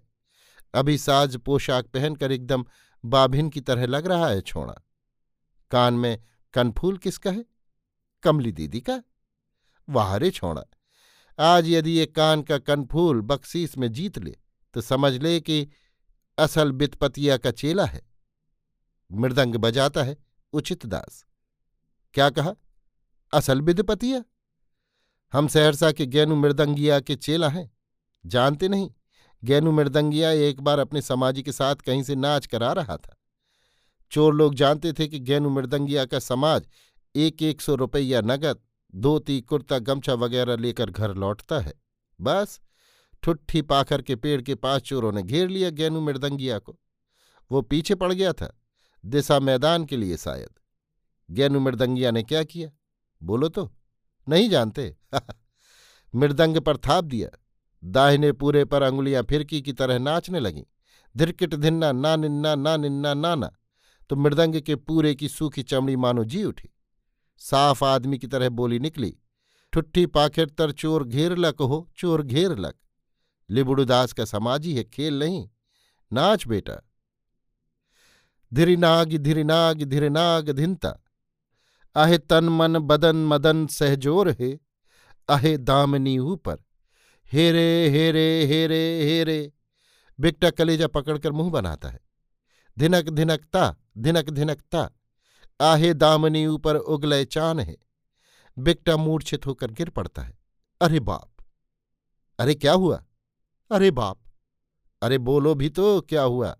अभी 0.74 0.98
साज 0.98 1.36
पोशाक 1.36 1.86
पहनकर 1.86 2.32
एकदम 2.32 2.64
बाभिन 3.04 3.48
की 3.48 3.60
तरह 3.60 3.86
लग 3.86 4.06
रहा 4.06 4.28
है 4.28 4.40
छोड़ा। 4.40 4.74
कान 5.70 5.94
में 5.94 6.18
कनफूल 6.54 6.96
किसका 6.96 7.30
है? 7.30 7.44
कमली 8.22 8.52
दीदी 8.52 8.80
का? 8.80 9.02
वाहरे 9.88 10.30
छोड़ा, 10.30 10.62
आज 11.38 11.68
यदि 11.68 11.90
ये 11.90 12.06
कान 12.06 12.42
का 12.42 12.58
कनफूल 12.58 13.20
बख्शीस 13.20 13.76
में 13.78 13.92
जीत 13.92 14.18
ले। 14.18 14.36
तो 14.76 14.80
समझ 14.82 15.12
ले 15.12 15.40
कि 15.40 15.68
असल 16.38 16.72
बितपतिया 16.72 17.36
का 17.36 17.50
चेला 17.50 17.84
है। 17.84 18.02
मृदंग 19.12 19.54
बजाता 19.54 20.02
है, 20.02 20.16
उचित 20.52 20.86
दास। 20.86 21.24
क्या 22.14 22.30
कहा? 22.30 22.54
असल 23.32 23.60
बिदपतिया 23.60 24.24
हम 25.32 25.48
सहरसा 25.48 25.92
के 25.92 26.06
गैनु 26.06 26.36
मृदंगिया 26.36 27.00
के 27.00 27.16
चेला 27.16 27.48
हैं। 27.48 27.76
जानते 28.26 28.68
नहीं। 28.68 28.90
गैनु 29.44 29.72
मृदंगिया 29.72 30.30
एक 30.30 30.60
बार 30.60 30.78
अपने 30.78 31.02
समाजी 31.02 31.42
के 31.42 31.52
साथ 31.52 31.76
कहीं 31.76 32.02
से 32.02 32.14
नाच 32.14 32.46
कर 32.46 32.74
रहा 32.74 32.96
था। 32.96 33.16
चोर 34.10 34.34
लोग 34.34 34.54
जानते 34.54 34.92
थे 34.92 35.08
कि 35.08 35.18
गैनु 35.18 35.50
मृदंगिया 35.50 36.04
का 36.04 36.18
समाज 36.18 36.68
एक 37.16 37.42
एक 37.42 37.60
सौ 37.60 37.74
रुपया 37.74 38.20
नगद, 38.20 38.58
धोती, 38.94 39.40
कुर्ता, 39.40 39.78
गमछा 39.78 40.14
वगैरह 40.14 40.56
लेकर 40.56 40.90
घर 40.90 41.14
लौटता 41.14 41.60
है। 41.60 41.74
बस। 42.20 42.60
ठुट्ठी 43.22 43.62
पाखर 43.62 44.02
के 44.02 44.16
पेड़ 44.16 44.42
के 44.42 44.54
पास 44.54 44.82
चोरों 44.82 45.12
ने 45.12 45.22
घेर 45.22 45.48
लिया 45.48 45.70
गैनू 45.70 46.00
मृदंगिया 46.00 46.58
को। 46.58 46.78
वो 47.52 47.62
पीछे 47.62 47.94
पड़ 47.94 48.12
गया 48.12 48.32
था, 48.32 48.60
दिशा 49.06 49.40
मैदान 49.40 49.84
के 49.84 49.96
लिए 49.96 50.16
शायद। 50.16 50.48
गैनू 51.30 51.60
मृदंगिया 51.60 52.10
ने 52.10 52.22
क्या 52.22 52.44
किया? 52.44 52.70
बोलो 53.22 53.48
तो 53.48 53.72
नहीं 54.28 54.50
जानते? 54.50 54.96
मृदंग 56.14 56.56
पर 56.56 56.76
थाप 56.76 57.04
दिया। 57.04 57.38
दाहिने 57.84 58.32
पूरे 58.32 58.64
पर 58.64 58.82
अंगुलियाँ 58.82 59.22
फिरकी 59.22 59.62
की 59.62 59.72
तरह 59.72 59.98
नाचने 59.98 60.40
लगीं। 60.40 60.62
धिरकिट 61.16 61.54
धिन्ना, 61.54 61.92
ना 61.92 62.16
निन्ना 62.16 62.54
ना 62.54 62.76
निन्ना, 62.76 63.14
नाना। 63.14 63.56
तो 64.08 64.16
मृदंग 64.16 64.60
के 64.60 64.76
पूरे 64.76 65.14
की 65.14 65.28
सूखी 65.28 65.62
चमड़ी 65.62 65.96
मानो 65.96 66.24
जी 66.24 66.44
उठी। 66.44 66.68
साफ़ 67.38 67.84
आदमी 67.84 68.18
की 68.18 68.26
तरह 68.26 68.48
बोली 68.48 68.78
निकली। 68.78 69.18
ठुट्ठी 69.72 70.06
पाखिर 70.06 70.50
तर 70.50 70.72
चोर 70.72 71.04
घेर 71.04 71.36
लक 71.36 71.60
हो, 71.60 71.90
चोर 71.96 72.22
घेर 72.22 72.58
लक। 72.58 72.74
लिबुड़ुदास 73.50 74.12
का 74.12 74.24
समाजी 74.24 74.74
है, 74.74 74.84
खेल 74.84 75.18
नहीं। 75.18 75.48
नाच 76.12 76.46
बेटा। 76.46 76.82
धिरिनाग 78.54 79.16
धिरिनाग 79.16 79.82
धिरिनाग 79.82 80.50
धिनता 80.50 81.02
आहे 81.96 82.18
तन 82.18 82.48
मन, 82.48 82.78
बदन 82.78 83.16
मदन 83.16 83.66
सहजोर 83.66 84.36
है। 84.40 84.58
आहे 85.28 85.56
दामनी 85.58 86.18
ऊपर 86.18 86.58
हेरे 87.32 87.88
हेरे 87.88 88.46
हेरे 88.46 89.04
हेरे। 89.04 89.52
बिकटा 90.20 90.50
कलेजा 90.50 90.86
पकड़कर 90.86 91.32
मुँह 91.32 91.50
बनाता 91.50 91.88
है। 91.88 92.00
धिनक, 92.78 93.10
धिनकता 93.10 93.76
धिनक, 93.98 94.30
धिनकता। 94.30 94.90
आहे 95.60 95.94
दामनी 95.94 96.46
ऊपर 96.46 96.76
उगलय 96.76 97.24
चान 97.24 97.60
है। 97.60 97.76
बिकटा 98.58 98.96
मूर्छित 98.96 99.46
होकर 99.46 99.70
गिर 99.70 99.90
पड़ता 99.90 100.22
है। 100.22 100.38
अरे 100.80 101.00
बाप। 101.00 101.30
अरे 102.38 102.54
क्या 102.54 102.72
हुआ? 102.72 103.04
अरे 103.70 103.90
बाप। 103.90 104.18
अरे 105.02 105.18
बोलो 105.18 105.54
भी 105.54 105.68
तो 105.68 106.00
क्या 106.00 106.22
हुआ? 106.22 106.56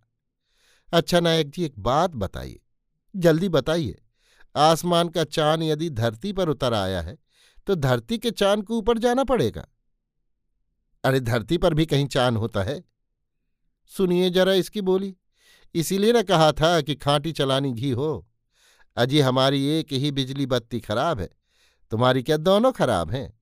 अच्छा 0.92 1.20
नायक 1.20 1.50
जी, 1.50 1.64
एक 1.64 1.78
बात 1.78 2.10
बताइए। 2.10 2.60
जल्दी 3.16 3.48
बताइए। 3.48 4.02
आसमान 4.56 5.08
का 5.08 5.24
चाँद 5.24 5.62
यदि 5.62 5.90
धरती 5.90 6.32
पर 6.32 6.48
उतर 6.48 6.74
आया 6.74 7.02
है 7.02 7.18
तो 7.66 7.74
धरती 7.74 8.18
के 8.18 8.30
चाँद 8.30 8.64
को 8.64 8.78
ऊपर 8.78 8.98
जाना 8.98 9.24
पड़ेगा। 9.24 9.66
अरे 11.04 11.20
धरती 11.20 11.58
पर 11.58 11.74
भी 11.74 11.86
कहीं 11.86 12.06
चाँद 12.06 12.36
होता 12.36 12.62
है। 12.62 12.84
सुनिए 13.86 14.30
जरा 14.30 14.52
इसकी 14.52 14.80
बोली। 14.80 15.16
इसीलिए 15.74 16.12
न 16.12 16.22
कहा 16.22 16.52
था 16.52 16.80
कि 16.80 16.94
खांटी 16.94 17.32
चलानी 17.32 17.72
घी 17.72 17.90
हो। 17.90 18.28
अजी 18.96 19.20
हमारी 19.20 19.66
एक 19.66 19.92
ही 19.92 20.10
बिजली 20.10 20.46
बत्ती 20.46 20.80
खराब 20.80 21.20
है। 21.20 21.28
तुम्हारी 21.90 22.22
क्या 22.22 22.36
दोनों 22.36 22.72
खराब 22.72 23.10
हैं? 23.10 23.40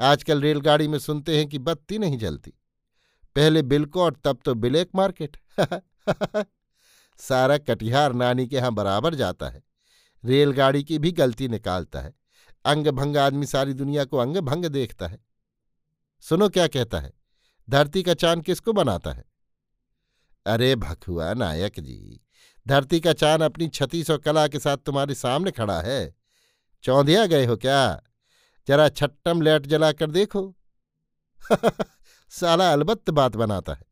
आजकल 0.00 0.42
रेलगाड़ी 0.42 0.88
में 0.88 0.98
सुनते 0.98 1.38
हैं 1.38 1.46
कि 1.48 1.58
बत्ती 1.58 1.98
नहीं 1.98 2.18
जलती। 2.18 2.52
पहले 3.36 3.62
बिल्को 3.62 4.02
और 4.02 4.20
तब 4.24 4.38
तो 4.44 4.54
ब्लैक 4.54 4.88
मार्केट। 4.94 5.36
सारा 7.18 7.58
कटिहार 7.58 8.12
नानी 8.12 8.46
के 8.46 8.56
यहाँ 8.56 8.72
बराबर 8.72 9.14
जाता 9.14 9.48
है। 9.48 9.62
रेलगाड़ी 10.24 10.84
की 10.84 10.98
भी 10.98 11.12
गलती 11.12 11.48
निकालता 11.48 12.00
है। 12.00 12.14
अंग 12.64 12.86
भंग 12.86 13.16
आदमी 13.16 13.46
सारी 13.46 13.72
दुनिया 13.72 14.04
को 14.04 14.16
अंग 14.16 14.36
भंग 14.36 14.64
देखता 14.64 15.06
है। 15.06 15.24
सुनो 16.20 16.48
क्या 16.48 16.66
कहता 16.66 17.00
है? 17.00 17.12
धरती 17.70 18.02
का 18.02 18.14
चाँद 18.14 18.44
किसको 18.44 18.72
बनाता 18.72 19.12
है? 19.12 19.24
अरे 20.46 20.76
भखुआ 20.76 21.34
नायक 21.34 21.80
जी, 21.80 22.20
धरती 22.68 23.00
का 23.00 23.12
चाँद 23.12 23.42
अपनी 23.42 23.68
छत्तीस 23.68 24.10
और 24.10 24.18
कला 24.18 24.48
के 24.48 24.58
साथ 24.58 24.76
तुम्हारे 24.76 25.14
सामने 25.14 25.50
खड़ा 25.50 25.80
है। 25.80 26.14
चौंधिया 26.82 27.26
गए 27.26 27.46
हो 27.46 27.56
क्या? 27.56 28.02
जरा 28.68 28.88
छट्टम 28.88 29.40
लेट 29.40 29.66
जलाकर 29.66 30.10
देखो। 30.10 30.56
साला 32.34 32.72
अलबत्त 32.72 33.10
बात 33.10 33.36
बनाता 33.36 33.72
है। 33.72 33.82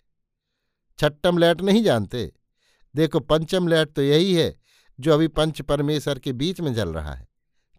छट्टम 0.99 1.39
लैट 1.39 1.61
नहीं 1.61 1.83
जानते? 1.85 2.33
देखो 2.95 3.21
पंचम 3.21 3.69
लैट 3.69 3.93
तो 3.93 4.03
यही 4.03 4.35
है, 4.35 4.55
जो 4.99 5.13
अभी 5.15 5.29
पंच 5.29 5.61
परमेश्वर 5.61 6.19
के 6.19 6.33
बीच 6.33 6.61
में 6.61 6.73
जल 6.75 6.89
रहा 6.89 7.15
है। 7.15 7.27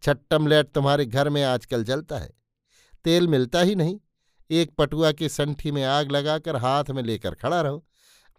छट्टम 0.04 0.48
लैट 0.48 0.72
तुम्हारे 0.72 1.06
घर 1.06 1.30
में 1.30 1.44
आजकल 1.44 1.84
जलता 1.84 2.18
है। 2.18 2.30
तेल 3.06 3.28
मिलता 3.28 3.62
ही 3.62 3.76
नहीं। 3.76 4.00
एक 4.50 4.72
पटुआ 4.72 5.12
की 5.12 5.30
संठी 5.30 5.72
में 5.72 5.84
आग 5.84 6.12
लगाकर 6.12 6.56
हाथ 6.56 6.90
में 6.90 7.02
लेकर 7.04 7.36
खड़ा 7.36 7.62
रहो। 7.62 7.86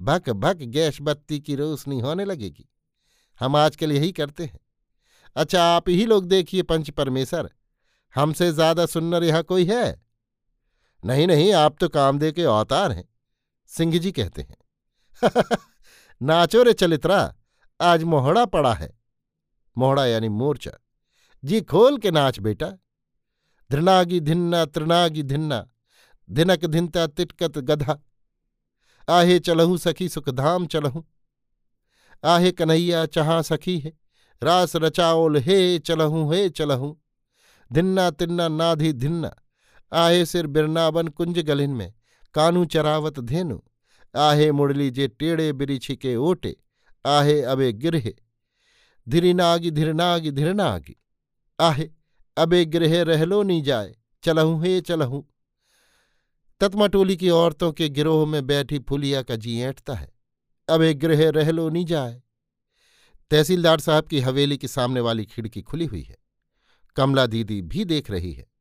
भक 0.00 0.30
भक 0.30 0.56
गैस 0.56 0.98
बत्ती 1.02 1.38
की 1.40 1.54
रोशनी 1.54 2.00
होने 2.00 2.24
लगेगी। 2.24 2.68
हम 3.40 3.56
आजकल 3.56 3.92
यही 3.92 4.12
करते 4.12 4.44
हैं। 4.44 4.60
अच्छा 5.37 5.62
आप 5.64 5.88
ही 5.88 6.06
लोग 6.06 6.26
देखिए 6.26 6.62
पंच 6.62 6.90
परमेश्वर। 6.90 7.50
हमसे 8.14 8.50
ज़्यादा 8.52 8.87
सुन्नर 8.87 9.24
यहाँ 9.24 9.42
कोई 9.42 9.64
है? 9.64 10.03
नहीं 11.04 11.26
नहीं, 11.26 11.52
आप 11.52 11.76
तो 11.80 11.88
काम 11.88 12.18
दे 12.18 12.32
के 12.32 12.42
अवतार 12.42 12.92
हैं, 12.92 13.08
सिंह 13.66 13.98
जी 13.98 14.12
कहते 14.12 14.42
हैं। 14.42 14.56
नाचो 16.22 16.62
रे 16.62 16.72
चलित्रा, 16.72 17.34
आज 17.80 18.02
मोहड़ा 18.02 18.44
पड़ा 18.44 18.74
है। 18.74 18.98
मोहड़ा 19.78 20.06
यानी 20.06 20.28
मोर्चा। 20.28 20.70
जी 21.44 21.60
खोल 21.60 21.98
के 21.98 22.10
नाच 22.10 22.38
बेटा। 22.38 22.72
धृणागी 23.70 24.20
धिन्ना, 24.20 24.64
तृणागी 24.64 25.22
धिन्ना, 25.22 25.68
धिनक 26.30 26.64
धिनता 26.64 27.06
तिटकत 27.06 27.58
गधा। 27.58 27.98
आहे 29.08 29.38
चलहूं 29.38 29.76
सखी 29.76 30.08
सुखधाम 30.08 30.66
चलहूं। 30.66 31.02
आहे 32.24 32.52
कन्हैया 32.52 33.06
चहा 33.06 33.42
सखी 33.42 33.78
है, 33.78 33.92
रास 34.42 34.76
रचाओल 34.76 35.36
हे 35.36 35.78
चलहूं 35.78 36.34
हे 36.34 36.48
चलहूं। 36.48 36.94
धिन्ना 37.72 38.10
तिन्ना 38.10 38.48
नाधि 38.48 38.92
धिन्ना 38.92 39.34
आहे 39.94 40.26
सिर 40.26 40.46
बिरनावन 40.46 41.09
कुंज 41.09 41.38
गलिन 41.38 41.70
में, 41.70 41.94
कानू 42.35 42.64
चरावत 42.64 43.20
धेनु। 43.20 43.59
आहे 44.16 44.52
मुड़ली 44.52 44.90
जे 44.90 45.09
टेढ़े 45.09 45.52
बिरिछी 45.52 45.96
के 45.96 46.16
ओटे, 46.16 46.57
आहे 47.07 47.42
अबे 47.42 47.72
गिरहे। 47.72 48.14
धिरिनागी, 49.09 49.70
धिरनागी 49.70 50.30
धिरनागी। 50.30 50.96
आहे 51.61 51.90
अबे 52.37 52.64
गिरहे 52.64 53.04
रहलो 53.04 53.42
नी 53.42 53.62
जाए, 53.62 53.94
चलहूं 54.22 54.66
हे 54.66 54.80
चलहूं। 54.80 55.22
ततमाटोली 56.61 57.16
की 57.16 57.30
औरतों 57.30 57.72
के 57.72 57.88
गिरोह 57.88 58.26
में 58.26 58.46
बैठी 58.46 58.78
फुलिया 58.78 59.22
का 59.22 59.37
जी 59.37 59.61
ऐंठता 59.61 59.94
है। 59.94 60.12
अबे 60.68 60.94
गृह 60.94 61.30
रहलो 61.30 61.68
नी 61.68 61.85
जाए। 61.85 62.22
तहसीलदार 63.30 63.80
साहब 63.80 64.04
की 64.04 64.20
हवेली 64.20 64.57
के 64.57 64.68
सामने 64.68 65.00
वाली 65.00 65.24
खिड़की 65.24 65.62
खुली 65.62 65.85
हुई 65.85 66.02
है। 66.02 66.16
कमला 66.96 67.26
दीदी 67.26 67.62
भी 67.62 67.85
देख 67.85 68.11
रही 68.11 68.33
है। 68.33 68.53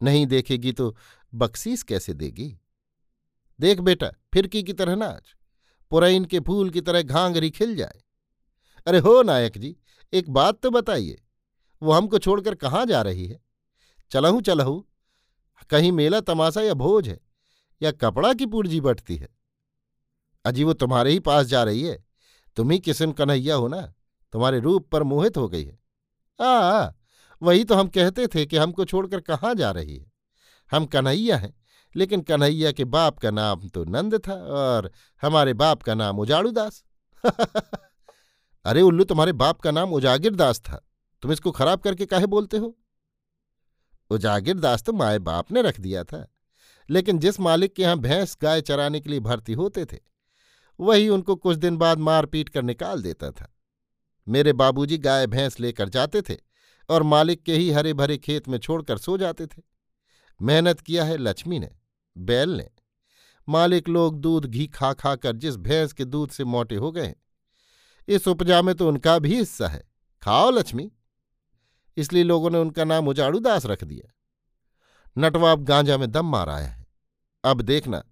नहीं 0.00 0.26
देखेगी 0.26 0.72
तो 0.72 0.94
बख्शीस 1.32 1.82
कैसे 1.82 2.14
देगी? 2.14 2.58
देख 3.60 3.80
बेटा 3.80 4.10
फिरकी 4.34 4.62
की 4.62 4.72
तरह 4.72 4.96
नाच 4.96 5.34
पुरैन 5.90 6.24
के 6.24 6.40
फूल 6.40 6.70
की 6.70 6.80
तरह 6.80 7.02
घांगरी 7.02 7.50
खिल 7.50 7.76
जाए। 7.76 8.00
अरे 8.86 8.98
हो 8.98 9.22
नायक 9.22 9.58
जी 9.58 9.76
एक 10.12 10.30
बात 10.30 10.60
तो 10.60 10.70
बताइए 10.70 11.22
वो 11.82 11.92
हमको 11.92 12.18
छोड़कर 12.18 12.54
कहाँ 12.54 12.84
जा 12.86 13.02
रही 13.02 13.26
है? 13.26 13.40
चलहूँ 14.10 14.42
चलहूँ 14.42 14.84
कहीं 15.70 15.92
मेला 15.92 16.20
तमाशा 16.20 16.62
या 16.62 16.74
भोज 16.74 17.08
है 17.08 17.18
या 17.82 17.90
कपड़ा 17.92 18.32
की 18.34 18.46
पूर्जी 18.46 18.80
बटती 18.80 19.16
है? 19.16 19.28
अजी 20.44 20.64
वो 20.64 20.72
तुम्हारे 20.72 21.10
ही 21.10 21.18
पास 21.20 21.46
जा 21.46 21.62
रही 21.62 21.82
है 21.82 22.04
तुम 22.56 22.70
ही 22.70 22.78
किस्म 22.78 23.12
कन्हैया 23.12 23.54
हो 23.54 23.68
ना 23.68 23.80
तुम्हारे 24.32 24.60
रूप 24.60 24.88
पर 24.88 25.02
मोहित 25.02 25.36
हो 25.36 25.48
गई 25.48 25.64
है। 25.64 25.78
आ, 26.40 26.92
वही 27.42 27.64
तो 27.64 27.74
हम 27.74 27.88
कहते 27.88 28.26
थे 28.26 28.44
कि 28.46 28.56
हमको 28.56 28.84
छोड़कर 28.84 29.20
कहाँ 29.20 29.54
जा 29.54 29.70
रही 29.70 29.96
है। 29.96 30.10
हम 30.72 30.86
कन्हैया 30.86 31.36
हैं, 31.36 31.54
लेकिन 31.94 32.20
कन्हैया 32.20 32.72
के 32.72 32.84
बाप 32.86 33.18
का 33.18 33.30
नाम 33.30 33.68
तो 33.68 33.84
नंद 33.84 34.18
था 34.18 34.34
और 34.34 34.90
हमारे 35.22 35.54
बाप 35.54 35.82
का 35.82 35.94
नाम 35.94 36.18
उजाड़ू 36.18 36.50
दास 36.50 36.82
अरे 38.64 38.82
उल्लू, 38.82 39.04
तुम्हारे 39.04 39.32
बाप 39.34 39.60
का 39.60 39.70
नाम 39.70 39.92
उजागिर 39.92 40.34
दास 40.34 40.60
था। 40.60 40.84
तुम 41.22 41.32
इसको 41.32 41.50
खराब 41.50 41.80
करके 41.80 42.06
काहे 42.06 42.26
बोलते 42.26 42.56
हो? 42.56 42.76
उजागिर 44.10 44.58
दास 44.58 44.82
तो 44.82 44.92
माए 44.92 45.18
बाप 45.18 45.52
ने 45.52 45.62
रख 45.62 45.80
दिया 45.80 46.02
था, 46.04 46.26
लेकिन 46.88 47.18
जिस 47.18 47.40
मालिक 47.40 47.74
के 47.74 47.82
यहाँ 47.82 47.98
भैंस 47.98 48.36
गाय 48.42 48.60
चराने 48.60 49.00
के 49.00 49.10
लिए 49.10 49.20
भर्ती 49.20 49.52
होते 49.52 49.84
थे, 49.84 49.98
वही 50.78 51.08
उनको 51.08 51.36
कुछ 51.36 51.56
दिन 51.56 51.76
बाद 51.76 51.98
मार 52.00 52.26
पीट 52.26 52.48
कर 52.48 52.62
निकाल 52.62 53.02
देता 53.02 53.30
था। 53.30 53.52
मेरे 54.26 54.52
बाबूजी 54.52 54.98
गाय 54.98 55.26
भैंस 55.26 55.58
लेकर 55.60 55.88
जाते 55.88 56.22
थे 56.22 56.36
और 56.88 57.02
मालिक 57.02 57.42
के 57.42 57.54
ही 57.54 57.70
हरे 57.70 57.92
भरे 57.92 58.18
खेत 58.18 58.48
में 58.48 58.58
छोड़कर 58.58 58.98
सो 58.98 59.16
जाते 59.18 59.46
थे। 59.46 59.62
मेहनत 60.40 60.80
किया 60.80 61.04
है 61.04 61.16
लक्ष्मी 61.16 61.58
ने, 61.58 61.70
बैल 62.16 62.50
ने। 62.50 62.68
मालिक 63.48 63.88
लोग 63.88 64.18
दूध 64.18 64.46
घी 64.46 64.66
खा 64.66 64.92
खा 64.92 65.14
कर 65.16 65.36
जिस 65.36 65.56
भैंस 65.56 65.92
के 65.92 66.04
दूध 66.04 66.30
से 66.30 66.44
मोटे 66.44 66.76
हो 66.76 66.92
गए 66.92 67.14
इस 68.08 68.28
उपजा 68.28 68.62
में 68.62 68.74
तो 68.74 68.88
उनका 68.88 69.18
भी 69.18 69.36
हिस्सा 69.36 69.68
है। 69.68 69.82
खाओ 70.22 70.50
लक्ष्मी। 70.50 70.90
इसलिए 71.96 72.22
लोगों 72.22 72.50
ने 72.50 72.58
उनका 72.58 72.84
नाम 72.84 73.08
उजाड़ू 73.08 73.38
दास 73.38 73.66
रख 73.66 73.84
दिया। 73.84 74.12
नटवाब 75.18 75.64
गांजा 75.64 75.98
में 75.98 76.10
दम 76.10 76.26
मार 76.26 76.48
आया 76.48 76.66
है। 76.66 76.86
अब 77.44 77.60
देखना, 77.60 78.02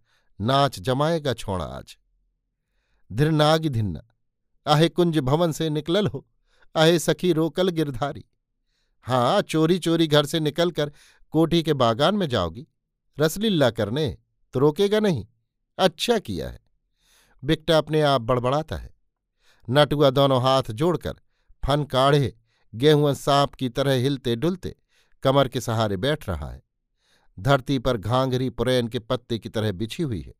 नाच 0.41 0.79
जमाएगा 0.81 1.35
छोड़ा 1.35 1.65
आज। 1.65 1.97
धिरनाग 3.13 3.67
धिन्ना 3.67 4.03
आहे 4.67 4.89
कुंज 4.89 5.19
भवन 5.19 5.53
से 5.53 5.71
निकलल 5.71 6.07
हो, 6.07 6.27
आहे 6.77 6.99
सखी 6.99 7.33
रोकल 7.33 7.69
गिरधारी। 7.69 8.25
हाँ 9.07 9.43
चोरी 9.43 9.79
चोरी 9.79 10.07
घर 10.07 10.27
से 10.27 10.41
निकलकर 10.41 10.93
कोठी 11.31 11.63
के 11.63 11.73
बागान 11.73 12.15
में 12.15 12.29
जाओगी। 12.29 12.67
रसलीला 13.21 13.71
करने 13.71 14.17
तो 14.53 14.61
रोकेगा 14.61 15.01
नहीं। 15.01 15.27
अच्छा 15.79 16.19
किया 16.19 16.49
है। 16.49 16.61
बिकटा 17.45 17.79
अपने 17.79 18.01
आप 18.03 18.21
बड़बड़ाता 18.21 18.77
है। 18.77 18.95
नटुआ 19.71 20.11
दोनों 20.11 20.43
हाथ 20.43 20.63
जोड़कर 20.71 21.15
फन 21.65 21.85
काढ़े, 21.85 22.35
गेहूँ 22.75 23.15
सांप 23.15 23.55
की 23.55 23.69
तरह 23.69 23.93
हिलते 23.93 24.37
डुलते 24.37 24.75
कमर 25.23 25.49
के 25.49 25.61
सहारे 25.61 25.97
बैठ 25.97 26.29
रहा 26.29 26.51
है। 26.51 26.63
धरती 27.39 27.79
पर 27.79 27.97
घांघरी 27.97 28.51
पुरैन 28.51 28.89
के 28.89 28.99
पत्ते 28.99 29.39
की 29.39 29.49
तरह 29.49 29.73
बिछी 29.73 30.03
हुई 30.03 30.21
है। 30.21 30.35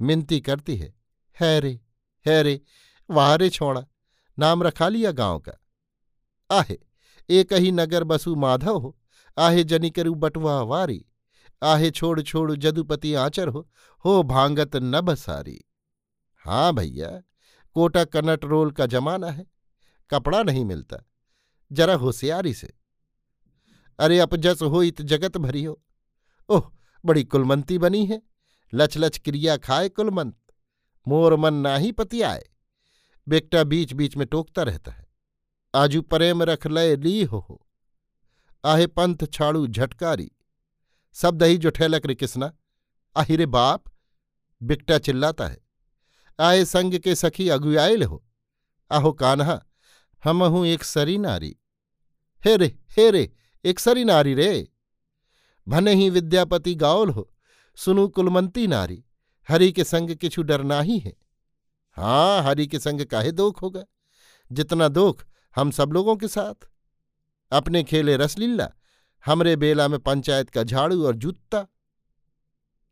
मिनती 0.00 0.40
करती 0.40 0.76
है 0.76 0.94
है 1.36 1.60
रे 1.60 1.80
है 2.26 2.42
रे, 2.42 2.60
वाह 3.10 3.34
रे 3.34 3.50
छोड़ा, 3.50 3.84
नाम 4.38 4.62
रखा 4.62 4.88
लिया 4.88 5.12
गाँव 5.12 5.38
का। 5.38 5.52
आहे 6.50 6.78
एक 7.30 7.52
ही 7.52 7.72
नगर 7.72 8.04
बसु 8.04 8.36
माधव 8.36 8.78
हो। 8.78 8.98
आहे 9.38 9.64
जनी 9.64 9.90
करू 9.90 10.14
बटुआ 10.14 10.62
वारी। 10.62 11.06
आहे 11.62 11.90
छोड़ 11.90 12.22
छोड़ 12.22 12.52
जदुपति 12.52 13.14
आचर 13.14 13.48
हो। 13.48 13.70
हो 14.04 14.22
भांगत 14.22 14.76
न 14.76 15.00
बसारी। 15.00 15.60
हाँ 16.38 16.74
भैया, 16.74 17.22
कोटा 17.72 18.04
कनट 18.04 18.44
रोल 18.44 18.70
का 18.70 18.86
जमाना 18.86 19.30
है। 19.30 19.46
कपड़ा 20.10 20.42
नहीं 20.42 20.64
मिलता। 20.64 20.96
जरा 21.72 21.94
होशियारी 21.94 22.54
से। 22.54 22.74
अरे 23.98 24.18
अपजस 24.18 24.62
हो 24.62 24.82
इत 24.82 25.02
जगत 25.02 25.36
भरी 25.36 25.64
हो। 25.64 25.82
ओह, 26.48 26.72
बड़ी 27.04 27.24
कुलमंती 27.24 27.78
बनी 27.78 28.06
है। 28.06 28.22
लच 28.74 28.98
लच 28.98 29.18
क्रिया 29.18 29.56
खाए 29.56 29.88
कुलमंत। 29.88 30.36
मोर 31.08 31.36
मन 31.36 31.54
ना 31.54 31.76
ही 31.76 31.92
पति 31.92 32.22
आए 32.22 32.44
बेकटा 33.28 33.64
बीच 33.64 33.92
बीच 33.92 34.16
में 34.16 34.26
टोकता 34.26 34.62
रहता 34.62 34.92
है। 34.92 35.03
आजू 35.74 36.00
प्रेम 36.02 36.42
रख 36.42 36.66
लय 36.66 36.96
ली 36.96 37.22
हो, 37.24 37.66
आहे 38.64 38.86
पंथ 38.86 39.24
छाड़ू 39.32 39.66
झटकारी। 39.66 40.30
सब 41.16 41.34
दही 41.34 41.56
जो 41.56 41.70
ठेलक 41.70 42.06
रे 42.06 42.14
किसना। 42.14 42.52
आहिरे 43.16 43.46
बाप 43.46 43.84
बिकटा 44.60 44.98
चिल्लाता 44.98 45.46
है। 45.48 45.58
आए 46.38 46.64
संग 46.64 46.98
के 46.98 47.14
सखी 47.14 47.48
अगुआल 47.48 48.02
हो। 48.02 48.22
आहो 48.90 49.12
कान्हा 49.12 49.60
हम 50.24 50.42
हूँ 50.44 50.66
एक 50.66 50.84
सरी 50.84 51.18
नारी। 51.18 51.56
हे 52.42 52.56
रे 52.56 52.66
हे 52.98 53.10
रे 53.10 53.30
एक 53.64 53.80
सरी 53.80 54.04
नारी 54.04 54.34
रे। 54.34 54.68
भने 55.68 55.94
ही 55.94 56.08
विद्यापति 56.10 56.74
गाओल 56.74 57.10
हो 57.10 57.30
सुनु 57.78 58.08
कुलमंती 58.08 58.66
नारी। 58.66 59.04
हरि 59.48 59.72
के 59.72 59.84
संग 59.84 60.14
किछु 60.14 60.42
डरना 60.42 60.80
ही 60.80 60.98
है। 60.98 61.16
हाँ 61.96 62.42
हरि 62.42 62.66
के 62.66 62.78
संग 62.78 63.04
काहे 63.06 63.32
दोख 63.32 63.62
होगा? 63.62 63.84
जितना 64.52 64.88
दोख 64.88 65.24
हम 65.56 65.70
सब 65.70 65.92
लोगों 65.92 66.16
के 66.16 66.28
साथ। 66.28 66.68
अपने 67.52 67.84
खेले 67.84 68.16
रसलीला, 68.16 68.70
हमरे 69.26 69.56
बेला 69.56 69.88
में 69.88 69.98
पंचायत 69.98 70.50
का 70.50 70.62
झाड़ू 70.62 71.06
और 71.06 71.16
जूता। 71.16 71.66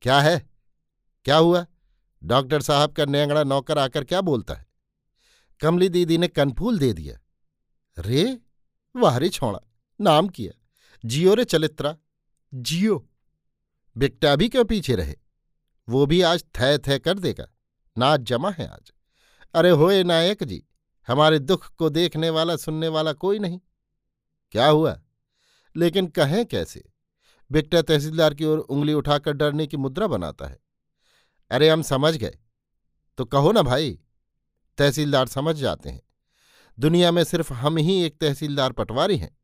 क्या 0.03 0.21
है? 0.21 0.51
क्या 1.25 1.37
हुआ? 1.37 1.67
डॉक्टर 2.25 2.63
साहब 2.63 2.93
का 2.93 3.05
नेंगड़ा 3.05 3.45
नौकर 3.45 3.79
आकर 3.79 4.05
क्या 4.05 4.21
बोलता 4.21 4.55
है? 4.55 4.67
कमली 5.61 5.89
दीदी 5.89 6.19
ने 6.19 6.29
कनफूल 6.29 6.79
दे 6.79 6.93
दिया। 6.93 7.21
रे 7.99 8.39
वाह 8.97 9.17
रे 9.17 9.29
छोड़ा, 9.29 9.61
नाम 10.01 10.29
किया। 10.29 10.59
जियो 11.05 11.35
रे 11.35 11.45
चलित्रा, 11.45 11.97
जियो। 12.55 13.09
बिकटा 13.97 14.37
भी 14.37 14.49
क्यों 14.49 14.65
पीछे 14.65 14.97
रहे? 14.97 15.17
वो 15.89 16.07
भी 16.07 16.23
आज 16.23 16.45
थय 16.61 16.79
थय 16.79 16.99
कर 16.99 17.19
देगा। 17.19 17.47
नाच 17.99 18.21
जमा 18.21 18.51
है 18.51 18.67
आज। 18.69 18.93
अरे 19.55 19.71
होए 19.71 20.03
नायक 20.03 20.45
जी 20.45 20.65
हमारे 21.09 21.39
दुख 21.39 21.75
को 21.75 21.91
देखने 21.91 22.31
वाला, 22.31 22.57
सुनने 22.57 22.89
वाला 22.89 23.13
कोई 23.13 23.39
नहीं। 23.39 23.61
क्या 24.51 24.69
हुआ? 24.69 25.01
लेकिन 25.77 26.07
कहें 26.07 26.47
कैसे? 26.47 26.93
बिकटा 27.53 27.83
तहसीलदार 27.83 28.35
की 28.35 28.45
ओर 28.45 28.59
उंगली 28.59 28.93
उठाकर 28.93 29.33
डरने 29.33 29.67
की 29.67 29.77
मुद्रा 29.77 30.07
बनाता 30.07 30.47
है। 30.47 30.59
अरे, 31.51 31.69
हम 31.69 31.83
समझ 31.83 32.17
गए। 32.17 32.39
तो 33.19 33.25
कहो 33.25 33.53
ना 33.53 33.63
भाई, 33.63 34.01
तहसीलदार 34.79 35.27
समझ 35.27 35.57
जाते 35.57 35.91
हैं। 35.91 36.03
दुनिया 36.79 37.13
में 37.13 37.25
सिर्फ़ 37.25 37.53
हम 37.53 37.77
ही 37.77 38.03
एक 38.03 38.19
तहसीलदार 38.21 38.73
पटवारी 38.73 39.17
हैं। 39.17 39.39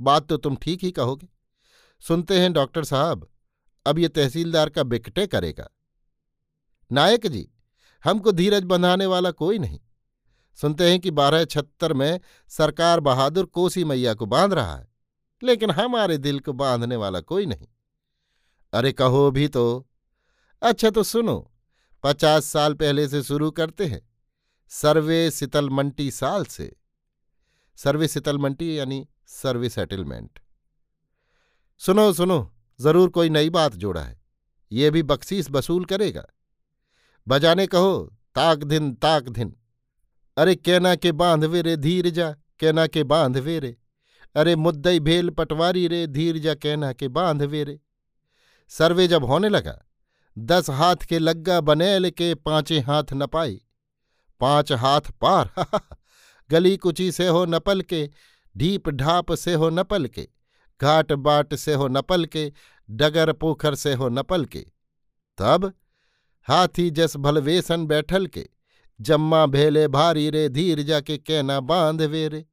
बात 0.00 0.28
तो 0.28 0.36
तुम 0.36 0.56
ठीक 0.56 0.84
ही 0.84 0.92
कहोगे। 0.92 1.28
सुनते 2.00 2.40
हैं 2.40 2.52
डॉक्टर 2.52 2.84
साहब, 2.84 3.28
अब 3.86 3.98
ये 3.98 4.08
तहसीलदार 4.08 4.68
का 4.68 4.82
बिकटे 4.82 5.26
करेगा। 5.26 5.68
नायक 6.92 7.26
जी, 7.26 7.50
हमको 8.04 8.32
धीरज 8.32 8.62
बंधाने 8.62 9.06
वाला 9.06 9.30
कोई 9.30 9.58
नहीं। 9.58 9.80
सुनते 10.58 10.90
हैं 10.90 10.98
कि 11.00 11.10
बारह 11.10 11.44
छत्तर 11.44 11.92
में 11.92 12.20
सरकार 12.50 13.00
बहादुर 13.00 13.46
कोसी 13.46 13.84
मैया 13.84 14.14
को 14.14 14.26
बाँध 14.26 14.54
रहा 14.54 14.76
है, 14.76 14.86
लेकिन 15.42 15.70
हमारे 15.70 16.18
दिल 16.18 16.40
को 16.40 16.52
बांधने 16.52 16.96
वाला 16.96 17.20
कोई 17.22 17.46
नहीं। 17.46 17.66
अरे 18.72 18.92
कहो 18.92 19.30
भी 19.30 19.48
तो। 19.48 19.86
अच्छा 20.62 20.90
तो 20.90 21.02
सुनो, 21.02 21.52
पचास 22.04 22.44
साल 22.44 22.74
पहले 22.74 23.08
से 23.08 23.22
शुरू 23.22 23.50
करते 23.50 23.86
हैं, 23.86 24.00
सर्वे 24.70 25.30
सितलमंटी 25.30 26.10
साल 26.10 26.44
से। 26.44 26.70
सर्वे 27.78 28.08
सितलमंटी 28.08 28.78
यानी 28.78 29.06
सर्वे 29.26 29.68
सेटलमेंट। 29.68 30.38
सुनो 31.80 32.12
सुनो, 32.12 32.52
ज़रूर 32.80 33.08
कोई 33.10 33.28
नई 33.30 33.50
बात 33.50 33.74
जोड़ा 33.74 34.00
है, 34.00 34.20
ये 34.72 34.90
भी 34.90 35.02
बख्शीस 35.02 35.50
वसूल 35.50 35.84
करेगा। 35.84 36.24
बजाने 37.26 37.66
कहो, 37.66 37.98
ताक 38.34 38.58
दिन 38.58 38.92
ताक 38.94 39.28
दिन। 39.30 39.56
अरे 40.36 40.54
कैना 40.54 40.94
के 40.96 41.12
बाँध 41.12 41.44
वे 41.44 41.62
रे 41.62 41.76
धीर 41.76 42.08
जा 42.18 42.30
कहना 42.60 42.86
के 42.86 43.02
बाँध 43.04 43.36
वे 43.46 43.58
रे। 43.60 43.76
अरे 44.36 44.54
मुद्दई 44.56 45.00
भेल 45.08 45.30
पटवारी 45.38 45.86
रे 45.88 46.06
धीर 46.06 46.38
जा 46.44 46.54
कहना 46.54 46.92
के 46.92 47.08
बाँध 47.16 47.42
वे 47.42 47.62
रे। 47.64 47.78
सर्वे 48.70 49.06
जब 49.08 49.24
होने 49.24 49.48
लगा 49.48 49.78
दस 50.36 50.70
हाथ 50.70 51.04
के 51.08 51.18
लग्गा 51.18 51.60
बनेल 51.60 52.10
के 52.10 52.34
पांचे 52.34 52.78
हाथ 52.80 53.12
न 53.12 53.26
पाई 53.32 53.60
पाँच 54.40 54.72
हाथ 54.72 55.10
पार 55.20 55.50
हा, 55.58 55.80
गली 56.50 56.76
कुची 56.76 57.10
से 57.12 57.26
हो 57.28 57.44
नपल 57.44 57.80
के 57.92 58.08
ढीप 58.56 58.88
ढाप 58.90 59.32
से 59.32 59.54
हो 59.54 59.68
नपल 59.70 60.06
के 60.14 60.28
घाट 60.80 61.12
बाट 61.26 61.54
से 61.54 61.74
हो 61.74 61.88
नपल 61.88 62.24
के 62.26 62.50
डगर 62.88 63.32
पोखर 63.32 63.74
से 63.74 63.92
हो 63.94 64.08
नपल 64.08 64.44
के 64.44 64.60
तब 65.38 65.72
हाथी 66.48 66.90
जस 66.90 67.16
भलवेसन 67.16 67.86
बैठल 67.86 68.26
के 68.26 68.46
जम्मा 69.02 69.46
भेले 69.46 69.86
भारी 69.88 70.28
रे, 70.30 70.48
धीर 70.48 70.82
जाके 70.82 71.16
कहना 71.18 71.60
बाँध 71.60 72.02
वे 72.02 72.28
रे। 72.28 72.44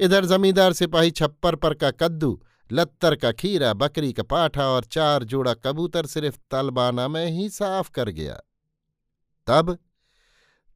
इधर 0.00 0.24
जमींदार 0.24 0.72
सिपाही 0.72 1.10
छप्पर 1.10 1.54
पर 1.54 1.74
का 1.74 1.90
कद्दू, 1.90 2.40
लत्तर 2.72 3.14
का 3.16 3.32
खीरा, 3.32 3.72
बकरी 3.72 4.12
का 4.12 4.22
पाठा 4.22 4.66
और 4.66 4.84
चार 4.84 5.24
जोड़ा 5.24 5.54
कबूतर 5.54 6.06
सिर्फ़ 6.06 6.38
तलबाना 6.50 7.08
में 7.08 7.26
ही 7.26 7.48
साफ़ 7.50 7.90
कर 7.90 8.08
गया। 8.08 8.34
तब 9.46 9.78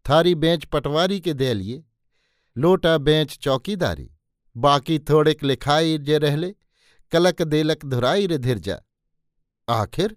थारी 0.06 0.34
बेंच 0.34 0.64
पटवारी 0.64 1.20
के 1.20 1.34
दे 1.34 1.52
लिए, 1.54 1.84
लोटा 2.56 2.96
बेंच 2.98 3.36
चौकीदारी, 3.38 4.10
बाकी 4.56 4.98
थोड़ेक 4.98 5.44
लिखाई 5.44 5.98
जे 5.98 6.18
रहले, 6.18 6.54
कलक 7.12 7.42
देलक 7.42 7.84
धुराई 7.84 8.26
रे 8.26 8.38
धिरजा 8.38 8.78
आखिर 9.68 10.16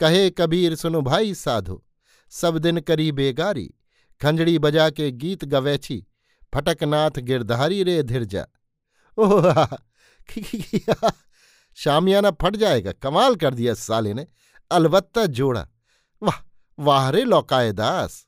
कहे 0.00 0.30
कबीर 0.30 0.74
सुनो 0.74 1.02
भाई 1.02 1.34
साधो, 1.34 1.82
सब 2.32 2.58
दिन 2.58 2.80
करी 2.80 3.12
बेगारी 3.12 3.70
खंजड़ी 4.22 4.58
बजा 4.58 4.90
के 4.90 5.10
गीत 5.10 5.44
गवैछी 5.44 6.06
फटकनाथ 6.54 7.10
गिरधारी 7.10 7.82
रे 7.82 8.02
धिरजा। 8.02 8.46
ओह 9.18 9.66
शामियाना 11.74 12.30
फट 12.30 12.56
जाएगा, 12.56 12.92
कमाल 12.92 13.36
कर 13.36 13.54
दिया 13.54 13.74
साले 13.74 14.14
ने, 14.14 14.26
अलबत्ता 14.70 15.26
जोड़ा। 15.26 15.68
वाह 16.22 16.48
वाह 16.78 17.10
रे 17.10 17.24
लौकाए 17.24 17.72
दास। 17.72 18.26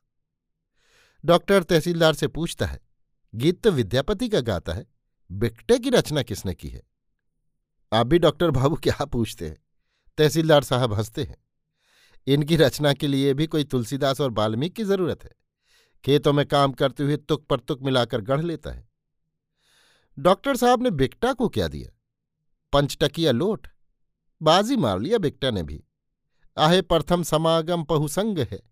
डॉक्टर 1.24 1.62
तहसीलदार 1.62 2.14
से 2.14 2.28
पूछता 2.28 2.66
है, 2.66 2.80
गीत 3.34 3.64
तो 3.64 3.70
विद्यापति 3.70 4.28
का 4.28 4.40
गाता 4.40 4.72
है, 4.72 4.86
बिकटे 5.32 5.78
की 5.78 5.90
रचना 5.90 6.22
किसने 6.22 6.54
की 6.54 6.68
है? 6.68 6.82
आप 7.92 8.06
भी 8.06 8.18
डॉक्टर 8.18 8.50
बाबू 8.50 8.76
क्या 8.76 9.04
पूछते 9.04 9.48
हैं? 9.48 9.56
तहसीलदार 10.18 10.62
साहब 10.64 10.92
हँसते 10.92 11.22
हैं। 11.24 11.36
इनकी 12.26 12.56
रचना 12.56 12.92
के 12.92 13.06
लिए 13.06 13.34
भी 13.34 13.46
कोई 13.46 13.64
तुलसीदास 13.64 14.20
और 14.20 14.30
वाल्मीकि 14.30 14.82
की 14.82 14.84
ज़रूरत 14.84 15.24
है। 15.24 15.41
खेतों 16.04 16.32
में 16.32 16.44
काम 16.46 16.72
करते 16.72 17.02
हुए 17.02 17.16
तुक 17.16 17.46
पर 17.46 17.60
तुक 17.60 17.82
मिलाकर 17.82 18.20
गढ़ 18.20 18.42
लेता 18.42 18.70
है। 18.70 18.88
डॉक्टर 20.18 20.56
साहब 20.56 20.82
ने 20.82 20.90
बिकटा 20.90 21.32
को 21.32 21.48
क्या 21.48 21.68
दिया? 21.68 21.90
पंचटकिया 22.72 23.32
लोट, 23.32 23.68
बाजी 24.40 24.76
मार 24.76 24.98
लिया 25.00 25.18
बिकटा 25.18 25.50
ने 25.50 25.62
भी। 25.62 25.82
आहे 26.56 26.82
प्रथम 26.82 27.22
समागम 27.22 27.84
पहुसंग 27.84 28.38
है 28.38 28.62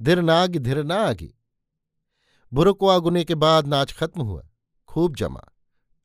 धिरनाग 0.00 0.56
धिरनागी 0.56 1.34
बुरकुआ 2.52 2.98
गुने 2.98 3.24
के 3.24 3.34
बाद 3.34 3.66
नाच 3.66 3.92
खत्म 3.92 4.22
हुआ, 4.22 4.42
खूब 4.88 5.16
जमा। 5.16 5.44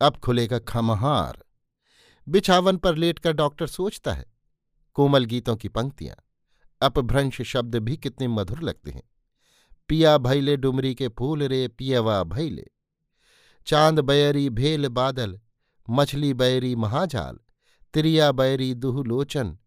अब 0.00 0.16
खुलेगा 0.16 0.58
खमहार। 0.58 1.44
बिछावन 2.26 2.76
पर 2.76 2.94
लेटकर 2.94 3.32
डॉक्टर 3.32 3.66
सोचता 3.66 4.12
है, 4.12 4.26
कोमल 4.94 5.24
गीतों 5.24 5.56
की 5.56 5.68
पंक्तियाँ। 5.68 6.16
अपभ्रंश 6.80 7.42
शब्द 7.42 7.76
भी 7.76 7.96
कितने 7.96 8.28
मधुर 8.28 8.62
लगते 8.62 8.90
हैं। 8.90 9.02
पिया 9.88 10.18
भैले 10.18 10.56
डुमरी 10.56 10.94
के 10.94 11.08
फूल 11.08 11.42
रे 11.42 11.68
पियवा 11.68 12.24
भैले। 12.24 12.66
चाँद 13.66 14.00
बैरी 14.00 14.50
भेल 14.50 14.88
बादल, 14.88 15.40
मछली 15.90 16.34
बैरी 16.34 16.74
महाजाल, 16.76 17.38
त्रिया 17.94 18.32
बैरी 18.32 18.74
दुह 18.74 19.04
लोचन, 19.04 19.58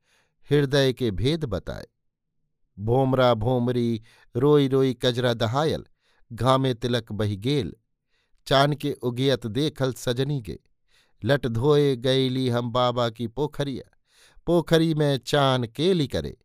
हृदय 0.51 0.93
के 0.93 1.11
भेद 1.11 1.45
बताए। 1.45 1.87
भोमरा 2.79 3.33
भोमरी 3.33 4.01
रोई 4.35 4.67
रोई 4.67 4.93
कजरा 4.93 5.33
दहायल, 5.33 5.85
घामे 6.33 6.73
तिलक 6.73 7.11
बही 7.11 7.37
गेल। 7.37 7.73
चान 8.47 8.73
के 8.73 8.93
उगियत 8.93 9.47
देखल 9.47 9.93
सजनी 9.93 10.41
गे। 10.41 10.59
लट 11.23 11.47
धोए 11.47 11.95
गईली 11.95 12.49
हम 12.49 12.71
बाबा 12.71 13.09
की 13.09 13.27
पोखरिया, 13.27 13.97
पोखरी 14.45 14.93
में 14.93 15.17
चान 15.17 15.63
केली 15.63 16.07
करे। 16.07 16.37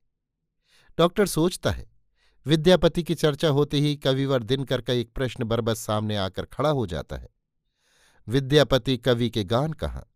डॉक्टर 0.98 1.26
सोचता 1.26 1.70
है 1.70 1.95
विद्यापति 2.46 3.02
की 3.02 3.14
चर्चा 3.14 3.48
होते 3.48 3.78
ही 3.78 3.94
कविवर 3.96 4.42
दिनकर 4.42 4.80
का 4.80 4.92
एक 4.92 5.12
प्रश्न 5.14 5.44
बरबस 5.44 5.78
सामने 5.78 6.16
आकर 6.16 6.44
खड़ा 6.44 6.70
हो 6.70 6.87
जाता 6.87 7.16
है। 7.16 7.28
विद्यापति 8.26 8.96
कवि 8.96 9.28
के 9.30 9.44
गान 9.44 9.72
कहाँ? 9.72 10.06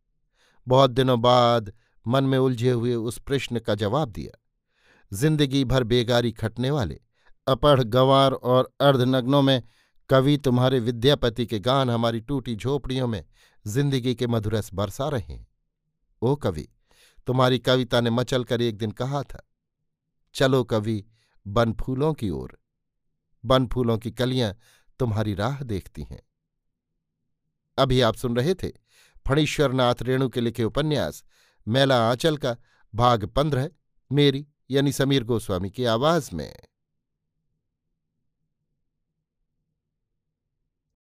बहुत 0.67 0.91
दिनों 0.91 1.21
बाद 1.21 1.73
मन 2.07 2.25
में 2.25 2.39
उलझे 2.39 2.71
हुए 2.71 2.95
उस 2.95 3.19
प्रश्न 3.19 3.59
का 3.59 3.75
जवाब 3.75 4.11
दिया। 4.11 4.39
ज़िंदगी 5.13 5.65
भर 5.65 5.85
बेगारी 5.85 6.33
खटने 6.33 6.71
वाले, 6.71 7.01
अपढ़ 7.47 7.83
गंवार 7.83 8.33
और 8.33 8.73
अर्धनग्नों 8.81 9.43
में 9.43 9.63
कवि 10.11 10.37
तुम्हारे 10.37 10.79
विद्यापति 10.81 11.47
के 11.47 11.59
गान 11.59 11.91
हमारी 11.91 12.21
टूटी 12.21 12.57
झोपड़ियों 12.57 13.07
में 13.07 13.25
ज़िंदगी 13.65 14.15
के 14.15 14.27
मधुरस 14.27 14.71
बरसा 14.75 15.09
रहे 15.09 15.33
हैं। 15.33 15.47
ओ 16.23 16.35
कवि, 16.37 16.69
तुम्हारी 17.27 17.59
कविता 17.59 18.01
ने 18.01 18.11
मचल 18.11 18.45
कर 18.45 18.63
एक 18.63 18.79
दिन 18.79 18.91
कहा 18.93 19.23
था, 19.23 19.47
चलो 20.35 20.65
कवि 20.65 21.05
बन 21.51 21.73
फूलों 21.73 22.15
की 22.15 22.31
ओर, 22.31 22.59
बन 23.45 23.67
फूलों 23.67 23.99
की 23.99 24.11
कलियाँ 24.11 24.55
तुम्हारी 24.99 25.35
राह 25.35 25.63
देखती 25.63 26.03
हैं। 26.03 26.23
अभी 27.79 28.01
आप 28.01 28.15
सुन 28.15 28.37
रहे 28.37 28.55
थे 28.55 28.69
फणीश्वरनाथ 29.27 29.95
रेणु 30.03 30.29
के 30.29 30.41
लिखे 30.41 30.65
उपन्यास, 30.65 31.25
मेला 31.69 32.11
आंचल 32.11 32.37
का 32.37 32.57
भाग 32.95 33.25
पंद्रह, 33.25 33.71
मेरी 34.13 34.47
यानी 34.71 34.93
समीर 34.93 35.25
गोस्वामी 35.25 35.71
की 35.71 35.85
आवाज़ 35.85 36.31
में। 36.35 36.57